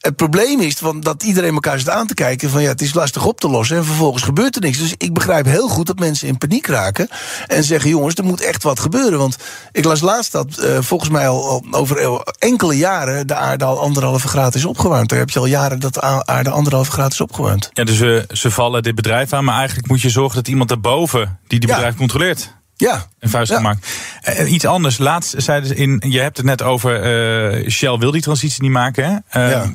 het 0.00 0.16
probleem 0.16 0.60
is 0.60 0.74
van 0.74 1.00
dat 1.00 1.22
iedereen 1.22 1.52
elkaar 1.52 1.78
zit 1.78 1.90
aan 1.90 2.06
te 2.06 2.14
kijken 2.14 2.50
van 2.50 2.62
ja, 2.62 2.68
het 2.68 2.80
is 2.80 2.94
lastig 2.94 3.26
op 3.26 3.40
te 3.40 3.48
lossen. 3.48 3.76
En 3.76 3.84
vervolgens 3.84 4.22
gebeurt 4.22 4.56
er 4.56 4.60
niks. 4.60 4.78
Dus 4.78 4.94
ik 4.96 5.12
begrijp 5.12 5.46
heel 5.46 5.68
goed 5.68 5.86
dat 5.86 5.98
mensen 5.98 6.28
in 6.28 6.38
paniek 6.38 6.66
raken. 6.66 7.08
En 7.46 7.64
zeggen, 7.64 7.90
jongens, 7.90 8.14
er 8.14 8.24
moet 8.24 8.40
echt 8.40 8.62
wat 8.62 8.80
gebeuren. 8.80 9.18
Want 9.18 9.36
ik 9.72 9.84
las 9.84 10.00
laatst 10.00 10.32
dat 10.32 10.46
uh, 10.60 10.78
volgens 10.80 11.10
mij 11.10 11.28
al, 11.28 11.64
over 11.70 12.22
enkele 12.38 12.76
jaren 12.76 13.26
de 13.26 13.34
aarde 13.34 13.64
al 13.64 13.80
anderhalve 13.80 14.28
graad 14.28 14.54
is 14.54 14.64
opgewarmd. 14.64 15.08
Daar 15.08 15.18
heb 15.18 15.30
je 15.30 15.38
al 15.38 15.46
jaren 15.46 15.80
dat 15.80 15.94
de 15.94 16.24
aarde 16.24 16.50
anderhalve 16.50 16.90
graad 16.90 17.12
is 17.12 17.20
opgewarmd. 17.20 17.70
Ja, 17.72 17.84
dus 17.84 18.00
uh, 18.00 18.22
ze 18.28 18.50
vallen 18.50 18.82
dit 18.82 18.94
bedrijf 18.94 19.32
aan, 19.32 19.44
maar 19.44 19.58
eigenlijk 19.58 19.88
moet 19.88 20.00
je 20.00 20.10
zorgen 20.10 20.36
dat 20.36 20.48
iemand 20.48 20.68
daarboven 20.68 20.97
die 21.06 21.58
die 21.58 21.68
bedrijf 21.68 21.96
controleert. 21.96 22.56
Ja. 22.76 23.06
Een 23.18 23.28
vuist 23.28 23.50
ja. 23.50 23.56
gemaakt. 23.56 23.86
Uh, 24.28 24.52
iets 24.52 24.64
anders. 24.64 24.98
Laatst 24.98 25.34
zeiden 25.36 25.68
ze 25.68 25.74
in. 25.74 26.02
Je 26.08 26.20
hebt 26.20 26.36
het 26.36 26.46
net 26.46 26.62
over. 26.62 27.60
Uh, 27.60 27.68
Shell 27.70 27.96
wil 27.96 28.10
die 28.10 28.22
transitie 28.22 28.62
niet 28.62 28.70
maken. 28.70 29.24
Hè? 29.26 29.44
Uh, 29.44 29.50
ja. 29.50 29.72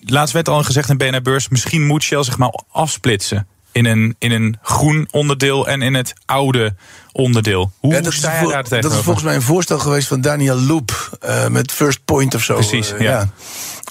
Laatst 0.00 0.34
werd 0.34 0.48
al 0.48 0.62
gezegd 0.62 0.88
in 0.88 0.96
BNR 0.96 1.22
Beurs. 1.22 1.48
Misschien 1.48 1.86
moet 1.86 2.02
Shell 2.02 2.22
zich 2.22 2.38
maar 2.38 2.60
afsplitsen. 2.70 3.46
In 3.72 3.84
een, 3.84 4.16
in 4.18 4.32
een 4.32 4.58
groen 4.62 5.08
onderdeel 5.10 5.68
en 5.68 5.82
in 5.82 5.94
het 5.94 6.12
oude 6.26 6.74
onderdeel. 7.12 7.72
Hoe 7.78 7.92
ja, 7.92 8.00
dat 8.00 8.12
sta 8.12 8.40
je 8.40 8.48
daar 8.48 8.62
tegenover? 8.62 8.80
Dat 8.80 8.92
is 8.92 9.04
volgens 9.04 9.24
mij 9.24 9.34
een 9.34 9.42
voorstel 9.42 9.78
geweest 9.78 10.08
van 10.08 10.20
Daniel 10.20 10.60
Loop. 10.60 11.18
Uh, 11.24 11.46
met 11.48 11.72
First 11.72 12.04
Point 12.04 12.34
of 12.34 12.42
zo. 12.42 12.54
Precies, 12.54 12.92
ja. 12.98 13.28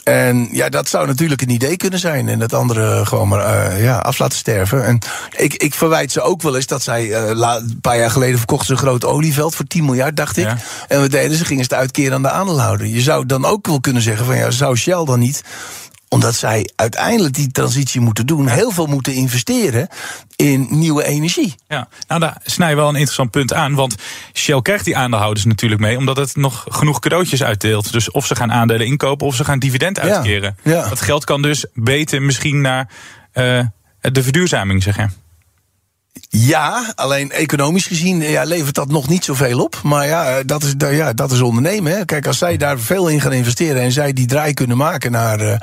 En 0.05 0.47
ja, 0.51 0.69
dat 0.69 0.89
zou 0.89 1.07
natuurlijk 1.07 1.41
een 1.41 1.49
idee 1.49 1.77
kunnen 1.77 1.99
zijn. 1.99 2.29
En 2.29 2.39
dat 2.39 2.53
andere 2.53 3.05
gewoon 3.05 3.27
maar 3.27 3.71
uh, 3.71 3.83
ja, 3.83 3.97
af 3.97 4.19
laten 4.19 4.37
sterven. 4.37 4.85
En 4.85 4.99
ik, 5.37 5.53
ik 5.53 5.73
verwijt 5.73 6.11
ze 6.11 6.21
ook 6.21 6.41
wel 6.41 6.55
eens 6.55 6.65
dat 6.65 6.81
zij. 6.81 7.05
Uh, 7.05 7.35
la, 7.35 7.55
een 7.55 7.79
paar 7.81 7.97
jaar 7.97 8.11
geleden 8.11 8.37
verkochten 8.37 8.65
ze 8.65 8.71
een 8.71 8.87
groot 8.87 9.05
olieveld 9.05 9.55
voor 9.55 9.65
10 9.65 9.85
miljard, 9.85 10.17
dacht 10.17 10.37
ik. 10.37 10.45
Ja. 10.45 10.57
En 10.87 10.99
wat 10.99 11.11
deden 11.11 11.37
ze? 11.37 11.45
Gingen 11.45 11.63
ze 11.63 11.69
het 11.69 11.79
uitkeren 11.79 12.13
aan 12.13 12.21
de 12.21 12.29
aandeelhouder. 12.29 12.87
Je 12.87 13.01
zou 13.01 13.25
dan 13.25 13.45
ook 13.45 13.67
wel 13.67 13.79
kunnen 13.79 14.01
zeggen: 14.01 14.25
van 14.25 14.35
ja, 14.35 14.51
zou 14.51 14.77
Shell 14.77 15.05
dan 15.05 15.19
niet 15.19 15.43
omdat 16.15 16.35
zij 16.35 16.69
uiteindelijk 16.75 17.33
die 17.33 17.51
transitie 17.51 18.01
moeten 18.01 18.25
doen, 18.25 18.47
heel 18.47 18.71
veel 18.71 18.85
moeten 18.85 19.13
investeren 19.13 19.87
in 20.35 20.67
nieuwe 20.69 21.05
energie. 21.05 21.55
Ja, 21.67 21.87
nou 22.07 22.19
daar 22.19 22.37
snij 22.43 22.69
je 22.69 22.75
wel 22.75 22.87
een 22.87 22.95
interessant 22.95 23.31
punt 23.31 23.53
aan. 23.53 23.73
Want 23.73 23.95
Shell 24.33 24.61
krijgt 24.61 24.85
die 24.85 24.97
aandeelhouders 24.97 25.45
natuurlijk 25.45 25.81
mee, 25.81 25.97
omdat 25.97 26.17
het 26.17 26.35
nog 26.35 26.65
genoeg 26.69 26.99
cadeautjes 26.99 27.43
uitdeelt. 27.43 27.91
Dus 27.91 28.11
of 28.11 28.25
ze 28.25 28.35
gaan 28.35 28.51
aandelen 28.51 28.87
inkopen 28.87 29.27
of 29.27 29.35
ze 29.35 29.43
gaan 29.43 29.59
dividend 29.59 29.99
uitkeren. 29.99 30.57
Ja, 30.63 30.71
ja. 30.71 30.89
Dat 30.89 31.01
geld 31.01 31.23
kan 31.23 31.41
dus 31.41 31.65
beter 31.73 32.21
misschien 32.21 32.61
naar 32.61 32.89
uh, 33.33 33.65
de 34.01 34.23
verduurzaming, 34.23 34.83
zeg 34.83 34.95
je. 34.95 35.07
Ja, 36.45 36.93
alleen 36.95 37.31
economisch 37.31 37.85
gezien 37.87 38.21
ja, 38.21 38.43
levert 38.43 38.75
dat 38.75 38.87
nog 38.87 39.07
niet 39.07 39.23
zoveel 39.23 39.59
op. 39.59 39.79
Maar 39.83 40.07
ja, 40.07 40.43
dat 40.43 40.63
is, 40.63 40.73
ja, 40.77 41.13
dat 41.13 41.31
is 41.31 41.41
ondernemen. 41.41 41.91
Hè. 41.91 42.05
Kijk, 42.05 42.27
als 42.27 42.37
zij 42.37 42.57
daar 42.57 42.79
veel 42.79 43.07
in 43.07 43.21
gaan 43.21 43.33
investeren 43.33 43.81
en 43.81 43.91
zij 43.91 44.13
die 44.13 44.25
draai 44.25 44.53
kunnen 44.53 44.77
maken 44.77 45.11
naar, 45.11 45.41
uh, 45.41 45.55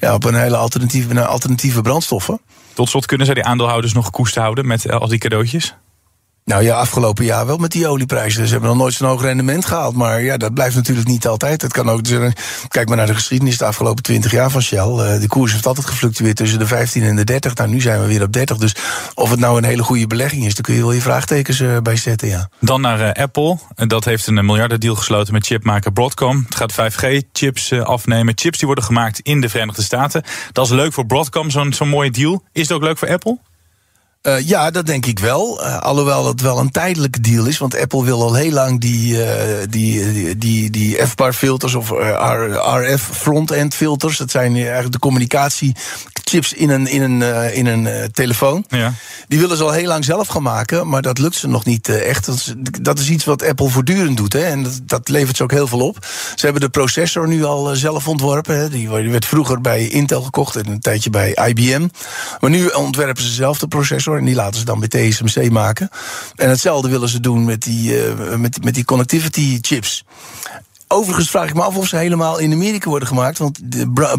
ja, 0.00 0.14
op 0.14 0.24
een 0.24 0.34
hele 0.34 0.56
alternatieve, 0.56 1.14
naar 1.14 1.26
alternatieve 1.26 1.82
brandstoffen. 1.82 2.40
Tot 2.74 2.88
slot 2.88 3.06
kunnen 3.06 3.26
zij 3.26 3.34
die 3.34 3.44
aandeelhouders 3.44 3.92
nog 3.92 4.10
koest 4.10 4.34
houden 4.34 4.66
met 4.66 4.90
al 4.90 5.08
die 5.08 5.18
cadeautjes? 5.18 5.74
Nou 6.48 6.62
ja, 6.62 6.76
afgelopen 6.76 7.24
jaar 7.24 7.46
wel 7.46 7.56
met 7.56 7.72
die 7.72 7.88
olieprijzen. 7.88 8.46
Ze 8.46 8.52
hebben 8.52 8.68
nog 8.70 8.78
nooit 8.78 8.94
zo'n 8.94 9.08
hoog 9.08 9.22
rendement 9.22 9.64
gehaald. 9.64 9.94
Maar 9.94 10.22
ja, 10.22 10.36
dat 10.36 10.54
blijft 10.54 10.76
natuurlijk 10.76 11.08
niet 11.08 11.26
altijd. 11.26 11.62
Het 11.62 11.72
kan 11.72 11.88
ook. 11.90 12.04
dus, 12.04 12.32
Kijk 12.68 12.88
maar 12.88 12.96
naar 12.96 13.06
de 13.06 13.14
geschiedenis 13.14 13.58
de 13.58 13.64
afgelopen 13.64 14.02
20 14.02 14.30
jaar 14.30 14.50
van 14.50 14.62
Shell. 14.62 14.78
Eh, 14.78 15.20
De 15.20 15.26
koers 15.26 15.52
heeft 15.52 15.66
altijd 15.66 15.86
gefluctueerd 15.86 16.36
tussen 16.36 16.58
de 16.58 16.66
15 16.66 17.02
en 17.02 17.16
de 17.16 17.24
30. 17.24 17.54
Nou, 17.54 17.68
nu 17.70 17.80
zijn 17.80 18.00
we 18.00 18.06
weer 18.06 18.22
op 18.22 18.32
30. 18.32 18.56
Dus 18.56 18.74
of 19.14 19.30
het 19.30 19.40
nou 19.40 19.58
een 19.58 19.64
hele 19.64 19.82
goede 19.82 20.06
belegging 20.06 20.46
is, 20.46 20.54
daar 20.54 20.62
kun 20.62 20.74
je 20.74 20.80
wel 20.80 20.92
je 20.92 21.00
vraagtekens 21.00 21.60
eh, 21.60 21.76
bij 21.82 21.96
zetten. 21.96 22.28
Ja. 22.28 22.48
Dan 22.60 22.80
naar 22.80 23.00
eh, 23.00 23.22
Apple. 23.22 23.58
Dat 23.74 24.04
heeft 24.04 24.26
een 24.26 24.46
miljardendeal 24.46 24.94
gesloten 24.94 25.32
met 25.32 25.46
chipmaker 25.46 25.92
Broadcom. 25.92 26.46
Het 26.48 26.54
gaat 26.54 26.72
5G-chips 26.72 27.72
afnemen. 27.72 28.32
Chips 28.36 28.58
die 28.58 28.66
worden 28.66 28.84
gemaakt 28.84 29.20
in 29.20 29.40
de 29.40 29.48
Verenigde 29.48 29.82
Staten. 29.82 30.22
Dat 30.52 30.64
is 30.64 30.72
leuk 30.72 30.92
voor 30.92 31.06
Broadcom, 31.06 31.50
zo'n 31.50 31.72
zo'n 31.72 31.88
mooie 31.88 32.10
deal. 32.10 32.42
Is 32.52 32.62
het 32.62 32.72
ook 32.72 32.82
leuk 32.82 32.98
voor 32.98 33.08
Apple? 33.08 33.38
Uh, 34.22 34.40
ja, 34.40 34.70
dat 34.70 34.86
denk 34.86 35.06
ik 35.06 35.18
wel. 35.18 35.64
Uh, 35.64 35.78
alhoewel 35.78 36.26
het 36.26 36.40
wel 36.40 36.58
een 36.58 36.70
tijdelijke 36.70 37.20
deal 37.20 37.46
is. 37.46 37.58
Want 37.58 37.80
Apple 37.80 38.04
wil 38.04 38.22
al 38.22 38.34
heel 38.34 38.52
lang 38.52 38.80
die, 38.80 39.12
uh, 39.12 39.24
die, 39.70 40.12
die, 40.12 40.38
die, 40.38 40.70
die 40.70 41.06
F-bar 41.06 41.32
filters 41.32 41.74
of 41.74 41.90
RF 41.90 43.08
front-end 43.12 43.74
filters. 43.74 44.16
Dat 44.16 44.30
zijn 44.30 44.54
eigenlijk 44.56 44.92
de 44.92 44.98
communicatiechips 44.98 46.52
in 46.52 46.70
een, 46.70 46.86
in 46.86 47.02
een, 47.02 47.52
in 47.54 47.66
een 47.66 48.10
telefoon. 48.12 48.64
Ja. 48.68 48.92
Die 49.28 49.38
willen 49.38 49.56
ze 49.56 49.62
al 49.62 49.72
heel 49.72 49.86
lang 49.86 50.04
zelf 50.04 50.28
gaan 50.28 50.42
maken. 50.42 50.88
Maar 50.88 51.02
dat 51.02 51.18
lukt 51.18 51.36
ze 51.36 51.48
nog 51.48 51.64
niet 51.64 51.88
echt. 51.88 52.26
Dat 52.26 52.34
is, 52.34 52.54
dat 52.80 52.98
is 52.98 53.10
iets 53.10 53.24
wat 53.24 53.44
Apple 53.44 53.68
voortdurend 53.68 54.16
doet. 54.16 54.32
Hè, 54.32 54.42
en 54.42 54.62
dat, 54.62 54.80
dat 54.82 55.08
levert 55.08 55.36
ze 55.36 55.42
ook 55.42 55.50
heel 55.50 55.66
veel 55.66 55.86
op. 55.86 56.06
Ze 56.34 56.44
hebben 56.44 56.62
de 56.62 56.68
processor 56.68 57.28
nu 57.28 57.44
al 57.44 57.76
zelf 57.76 58.08
ontworpen. 58.08 58.58
Hè. 58.58 58.68
Die 58.68 58.88
werd 58.88 59.26
vroeger 59.26 59.60
bij 59.60 59.88
Intel 59.88 60.22
gekocht 60.22 60.56
en 60.56 60.68
een 60.68 60.80
tijdje 60.80 61.10
bij 61.10 61.38
IBM. 61.48 61.88
Maar 62.40 62.50
nu 62.50 62.66
ontwerpen 62.66 63.22
ze 63.22 63.32
zelf 63.32 63.58
de 63.58 63.68
processor. 63.68 64.07
En 64.16 64.24
die 64.24 64.34
laten 64.34 64.58
ze 64.58 64.64
dan 64.64 64.80
bij 64.80 64.88
TSMC 64.88 65.50
maken. 65.50 65.90
En 66.36 66.48
hetzelfde 66.48 66.88
willen 66.88 67.08
ze 67.08 67.20
doen 67.20 67.44
met 67.44 67.62
die, 67.62 68.08
uh, 68.08 68.36
met, 68.36 68.64
met 68.64 68.74
die 68.74 68.84
connectivity 68.84 69.58
chips. 69.60 70.04
Overigens 70.90 71.30
vraag 71.30 71.48
ik 71.48 71.54
me 71.54 71.62
af 71.62 71.76
of 71.76 71.86
ze 71.86 71.96
helemaal 71.96 72.38
in 72.38 72.52
Amerika 72.52 72.88
worden 72.88 73.08
gemaakt. 73.08 73.38
Want 73.38 73.58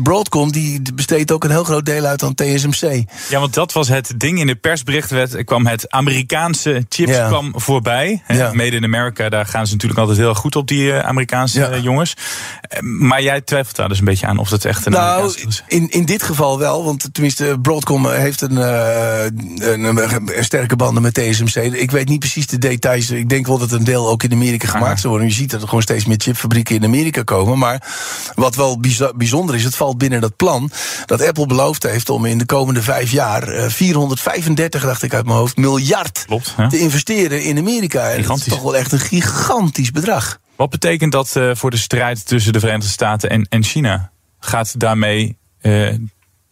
Broadcom 0.03 0.51
die 0.51 0.81
besteedt 0.93 1.31
ook 1.31 1.43
een 1.43 1.49
heel 1.49 1.63
groot 1.63 1.85
deel 1.85 2.05
uit 2.05 2.23
aan 2.23 2.35
TSMC. 2.35 3.03
Ja, 3.29 3.39
want 3.39 3.53
dat 3.53 3.73
was 3.73 3.87
het 3.87 4.13
ding. 4.17 4.39
In 4.39 4.47
de 4.47 4.55
persbericht 4.55 5.09
werd, 5.09 5.43
kwam 5.43 5.67
het 5.67 5.89
Amerikaanse 5.91 6.85
chips 6.89 7.11
Ja. 7.11 7.27
kwam 7.27 7.53
voorbij. 7.55 8.23
Ja. 8.27 8.53
Made 8.53 8.75
in 8.75 8.83
America, 8.83 9.29
daar 9.29 9.45
gaan 9.45 9.65
ze 9.67 9.71
natuurlijk 9.73 9.99
altijd 9.99 10.17
heel 10.17 10.33
goed 10.35 10.55
op, 10.55 10.67
die 10.67 10.91
eh, 10.93 11.07
Amerikaanse 11.07 11.59
Ja. 11.59 11.69
eh, 11.69 11.83
jongens. 11.83 12.13
Eh, 12.61 12.79
Maar 12.81 13.21
jij 13.21 13.41
twijfelt 13.41 13.75
daar 13.75 13.89
dus 13.89 13.99
een 13.99 14.05
beetje 14.05 14.27
aan 14.27 14.37
of 14.37 14.49
dat 14.49 14.65
echt 14.65 14.85
een 14.85 14.91
Nou, 14.91 15.03
Amerikaanse 15.21 15.47
is. 15.47 15.63
in, 15.67 15.89
in 15.89 16.05
dit 16.05 16.23
geval 16.23 16.59
wel. 16.59 16.83
Want 16.83 17.09
tenminste, 17.11 17.57
Broadcom 17.61 18.09
heeft 18.09 18.41
een, 18.41 18.55
een, 18.55 19.83
een, 19.83 20.37
een 20.37 20.43
sterke 20.43 20.75
banden 20.75 21.01
met 21.03 21.13
TSMC. 21.13 21.55
Ik 21.73 21.91
weet 21.91 22.09
niet 22.09 22.19
precies 22.19 22.47
de 22.47 22.57
details. 22.57 23.09
Ik 23.09 23.29
denk 23.29 23.47
wel 23.47 23.57
dat 23.57 23.71
een 23.71 23.83
deel 23.83 24.09
ook 24.09 24.23
in 24.23 24.31
Amerika 24.31 24.67
gemaakt 24.67 24.99
zou 24.99 25.09
worden. 25.13 25.29
Je 25.29 25.35
ziet 25.35 25.51
dat 25.51 25.61
er 25.61 25.67
gewoon 25.67 25.83
steeds 25.83 26.05
meer 26.05 26.17
chipfabrieken 26.19 26.57
in 26.67 26.83
Amerika 26.83 27.23
komen. 27.23 27.57
Maar 27.57 27.87
wat 28.35 28.55
wel 28.55 28.79
bijzo- 28.79 29.13
bijzonder 29.15 29.55
is, 29.55 29.63
het 29.63 29.75
valt 29.75 29.97
binnen 29.97 30.21
dat 30.21 30.35
plan... 30.35 30.71
dat 31.05 31.27
Apple 31.27 31.45
beloofd 31.45 31.83
heeft 31.83 32.09
om 32.09 32.25
in 32.25 32.37
de 32.37 32.45
komende 32.45 32.81
vijf 32.81 33.11
jaar... 33.11 33.47
eh, 33.47 33.69
435, 33.69 34.81
dacht 34.83 35.03
ik 35.03 35.13
uit 35.13 35.25
mijn 35.25 35.37
hoofd, 35.37 35.57
miljard 35.57 36.23
Klopt. 36.25 36.55
Te 36.69 36.79
investeren 36.79 37.43
in 37.43 37.57
Amerika. 37.57 38.09
En 38.09 38.23
dat 38.23 38.37
is 38.37 38.43
toch 38.43 38.61
wel 38.61 38.75
echt 38.75 38.91
een 38.91 38.99
gigantisch 38.99 39.91
bedrag. 39.91 40.39
Wat 40.55 40.69
betekent 40.69 41.11
dat 41.11 41.35
eh, 41.35 41.51
voor 41.53 41.71
de 41.71 41.77
strijd 41.77 42.25
tussen 42.25 42.53
de 42.53 42.59
Verenigde 42.59 42.89
Staten 42.89 43.29
en, 43.29 43.45
en 43.49 43.63
China? 43.63 44.11
Gaat 44.39 44.79
daarmee 44.79 45.37
eh, 45.61 45.95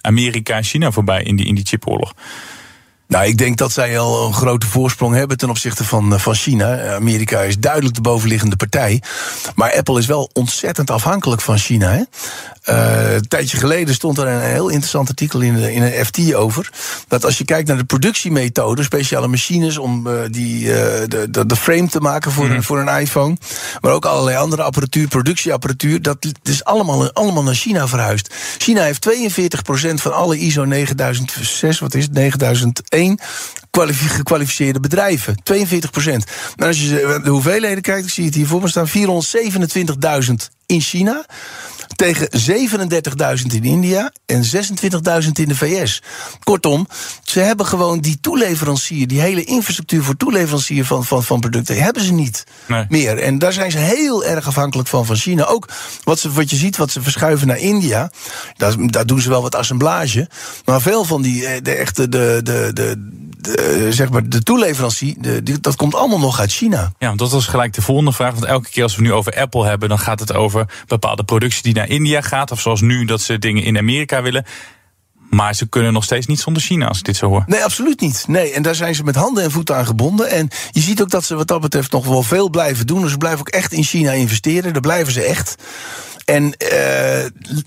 Amerika 0.01 0.55
en 0.55 0.63
China 0.63 0.91
voorbij 0.91 1.23
in 1.23 1.35
die, 1.35 1.45
in 1.45 1.55
die 1.55 1.65
chipoorlog? 1.65 2.13
Nou, 3.07 3.25
ik 3.25 3.37
denk 3.37 3.57
dat 3.57 3.71
zij 3.71 3.99
al 3.99 4.27
een 4.27 4.33
grote 4.33 4.67
voorsprong 4.67 5.15
hebben 5.15 5.37
ten 5.37 5.49
opzichte 5.49 5.83
van, 5.83 6.13
eh, 6.13 6.19
van 6.19 6.35
China. 6.35 6.95
Amerika 6.95 7.41
is 7.41 7.59
duidelijk 7.59 7.95
de 7.95 8.01
bovenliggende 8.01 8.55
partij. 8.55 9.01
Maar 9.55 9.73
Apple 9.73 9.99
is 9.99 10.05
wel 10.05 10.29
ontzettend 10.33 10.89
afhankelijk 10.89 11.41
van 11.41 11.57
China. 11.57 11.91
Hè? 11.91 12.01
Uh, 12.69 13.13
een 13.13 13.27
tijdje 13.27 13.57
geleden 13.57 13.93
stond 13.93 14.17
er 14.17 14.27
een 14.27 14.41
heel 14.41 14.69
interessant 14.69 15.09
artikel 15.09 15.39
in, 15.41 15.55
de, 15.55 15.73
in 15.73 15.81
een 15.81 16.05
FT 16.05 16.33
over. 16.33 16.69
Dat 17.07 17.25
als 17.25 17.37
je 17.37 17.45
kijkt 17.45 17.67
naar 17.67 17.77
de 17.77 17.83
productiemethode, 17.83 18.83
speciale 18.83 19.27
machines 19.27 19.77
om 19.77 20.07
uh, 20.07 20.19
die, 20.29 20.63
uh, 20.63 20.73
de, 21.07 21.27
de, 21.29 21.45
de, 21.45 21.55
frame 21.55 21.87
te 21.87 21.99
maken 21.99 22.31
voor, 22.31 22.45
mm. 22.45 22.51
een, 22.51 22.63
voor 22.63 22.79
een 22.79 22.99
iPhone. 22.99 23.37
Maar 23.81 23.91
ook 23.91 24.05
allerlei 24.05 24.37
andere 24.37 24.61
apparatuur, 24.61 25.07
productieapparatuur. 25.07 26.01
Dat 26.01 26.17
is 26.43 26.63
allemaal, 26.63 27.13
allemaal 27.13 27.43
naar 27.43 27.55
China 27.55 27.87
verhuisd. 27.87 28.33
China 28.57 28.83
heeft 28.83 29.09
42% 29.91 29.93
van 29.93 30.13
alle 30.13 30.37
ISO 30.37 30.65
9006, 30.65 31.79
wat 31.79 31.93
is 31.93 32.03
het, 32.03 32.13
9001 32.13 33.19
gekwalificeerde 33.85 34.79
bedrijven. 34.79 35.37
42 35.43 35.91
procent. 35.91 36.25
Nou, 36.55 36.69
als 36.69 36.81
je 36.81 37.19
de 37.23 37.29
hoeveelheden 37.29 37.81
kijkt, 37.81 38.07
ik 38.07 38.13
zie 38.13 38.25
het 38.25 38.35
hier 38.35 38.47
voor 38.47 38.61
me 38.61 38.67
staan: 38.67 38.87
427.000 40.27 40.33
in 40.65 40.81
China. 40.81 41.25
Tegen 41.97 42.29
37.000 43.39 43.45
in 43.53 43.63
India 43.63 44.11
en 44.25 44.43
26.000 45.23 45.29
in 45.33 45.47
de 45.47 45.55
VS. 45.55 46.01
Kortom, 46.43 46.87
ze 47.23 47.39
hebben 47.39 47.65
gewoon 47.65 47.99
die 47.99 48.17
toeleverancier, 48.21 49.07
die 49.07 49.19
hele 49.19 49.43
infrastructuur 49.43 50.03
voor 50.03 50.17
toeleverancier 50.17 50.85
van, 50.85 51.05
van, 51.05 51.23
van 51.23 51.39
producten, 51.39 51.83
hebben 51.83 52.03
ze 52.03 52.13
niet 52.13 52.43
nee. 52.67 52.85
meer. 52.89 53.19
En 53.19 53.39
daar 53.39 53.53
zijn 53.53 53.71
ze 53.71 53.77
heel 53.77 54.25
erg 54.25 54.47
afhankelijk 54.47 54.89
van 54.89 55.05
van 55.05 55.15
China. 55.15 55.45
Ook 55.45 55.67
wat, 56.03 56.19
ze, 56.19 56.31
wat 56.31 56.49
je 56.49 56.55
ziet, 56.55 56.77
wat 56.77 56.91
ze 56.91 57.01
verschuiven 57.01 57.47
naar 57.47 57.59
India, 57.59 58.11
daar, 58.57 58.87
daar 58.87 59.05
doen 59.05 59.21
ze 59.21 59.29
wel 59.29 59.41
wat 59.41 59.55
assemblage. 59.55 60.29
Maar 60.65 60.81
veel 60.81 61.03
van 61.03 61.21
die, 61.21 61.61
de 61.61 61.73
echte, 61.73 62.09
de, 62.09 62.39
de, 62.43 62.71
de, 62.73 63.17
de, 63.55 63.87
zeg 63.89 64.09
maar, 64.09 64.29
de 64.29 64.43
toeleverancier, 64.43 65.15
de, 65.19 65.59
dat 65.61 65.75
komt 65.75 65.95
allemaal 65.95 66.19
nog 66.19 66.39
uit 66.39 66.51
China. 66.51 66.91
Ja, 66.99 67.15
dat 67.15 67.31
was 67.31 67.45
gelijk 67.45 67.73
de 67.73 67.81
volgende 67.81 68.11
vraag. 68.11 68.33
Want 68.33 68.45
elke 68.45 68.69
keer 68.69 68.83
als 68.83 68.95
we 68.95 69.01
nu 69.01 69.13
over 69.13 69.35
Apple 69.35 69.65
hebben, 69.65 69.89
dan 69.89 69.99
gaat 69.99 70.19
het 70.19 70.33
over 70.33 70.69
bepaalde 70.87 71.23
productie 71.23 71.63
die 71.63 71.73
naar 71.73 71.89
India 71.89 72.21
gaat. 72.21 72.51
Of 72.51 72.61
zoals 72.61 72.81
nu 72.81 73.05
dat 73.05 73.21
ze 73.21 73.39
dingen 73.39 73.63
in 73.63 73.77
Amerika 73.77 74.21
willen. 74.21 74.45
Maar 75.29 75.55
ze 75.55 75.67
kunnen 75.67 75.93
nog 75.93 76.03
steeds 76.03 76.25
niet 76.25 76.39
zonder 76.39 76.61
China, 76.61 76.87
als 76.87 76.97
ik 76.97 77.05
dit 77.05 77.15
zo 77.15 77.27
hoor. 77.27 77.43
Nee, 77.47 77.63
absoluut 77.63 78.01
niet. 78.01 78.25
Nee, 78.27 78.51
en 78.51 78.61
daar 78.61 78.75
zijn 78.75 78.95
ze 78.95 79.03
met 79.03 79.15
handen 79.15 79.43
en 79.43 79.51
voeten 79.51 79.75
aan 79.75 79.85
gebonden. 79.85 80.29
En 80.29 80.49
je 80.71 80.81
ziet 80.81 81.01
ook 81.01 81.09
dat 81.09 81.25
ze 81.25 81.35
wat 81.35 81.47
dat 81.47 81.61
betreft 81.61 81.91
nog 81.91 82.05
wel 82.05 82.23
veel 82.23 82.49
blijven 82.49 82.87
doen. 82.87 83.01
Dus 83.01 83.11
ze 83.11 83.17
blijven 83.17 83.39
ook 83.39 83.49
echt 83.49 83.73
in 83.73 83.83
China 83.83 84.11
investeren. 84.11 84.73
Daar 84.73 84.81
blijven 84.81 85.13
ze 85.13 85.21
echt. 85.21 85.55
En 86.27 86.43
uh, 86.43 86.49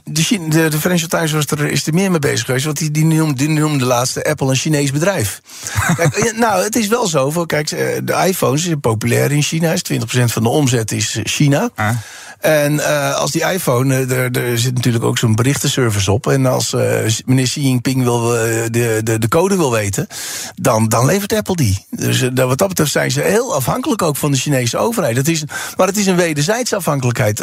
de, 0.05 0.47
de, 0.49 0.69
de 0.69 0.79
Financial 0.79 1.09
Times 1.09 1.33
was 1.33 1.47
er, 1.47 1.71
is 1.71 1.87
er 1.87 1.95
meer 1.95 2.11
mee 2.11 2.19
bezig 2.19 2.45
geweest. 2.45 2.65
Want 2.65 2.79
die, 2.79 2.91
die, 2.91 3.05
noemde, 3.05 3.35
die 3.35 3.49
noemde 3.49 3.85
laatste 3.85 4.25
Apple 4.25 4.49
een 4.49 4.57
Chinees 4.57 4.93
bedrijf. 4.93 5.41
kijk, 5.97 6.37
nou, 6.37 6.63
het 6.63 6.77
is 6.77 6.87
wel 6.87 7.07
zo. 7.07 7.31
Voor, 7.31 7.47
kijk, 7.47 7.69
de 8.05 8.25
iPhones 8.27 8.63
zijn 8.63 8.81
populair 8.81 9.33
in 9.33 9.43
China. 9.43 9.75
20% 9.77 9.79
van 10.25 10.43
de 10.43 10.49
omzet 10.49 10.93
is 10.93 11.19
China. 11.23 11.71
Ah. 11.75 11.97
En 12.41 12.73
uh, 12.73 13.15
als 13.15 13.31
die 13.31 13.45
iPhone, 13.53 13.95
er, 13.95 14.31
er 14.31 14.59
zit 14.59 14.75
natuurlijk 14.75 15.05
ook 15.05 15.19
zo'n 15.19 15.35
berichtenservice 15.35 16.13
op. 16.13 16.27
En 16.27 16.47
als 16.47 16.73
uh, 16.73 16.81
meneer 17.25 17.45
Xi 17.45 17.61
Jinping 17.61 18.03
wil, 18.03 18.21
de, 18.21 19.01
de, 19.03 19.19
de 19.19 19.29
code 19.29 19.57
wil 19.57 19.73
weten, 19.73 20.07
dan, 20.55 20.89
dan 20.89 21.07
levert 21.07 21.33
Apple 21.33 21.57
die. 21.57 21.87
Dus 21.91 22.23
uh, 22.23 22.31
wat 22.35 22.59
dat 22.59 22.69
betreft 22.69 22.93
zijn 22.93 23.11
ze 23.11 23.21
heel 23.21 23.55
afhankelijk 23.55 24.03
ook 24.03 24.17
van 24.17 24.31
de 24.31 24.37
Chinese 24.37 24.79
overheid. 24.79 25.17
Dat 25.17 25.27
is, 25.27 25.45
maar 25.77 25.87
het 25.87 25.97
is 25.97 26.07
een 26.07 26.17
wederzijdse 26.17 26.77
afhankelijkheid. 26.77 27.43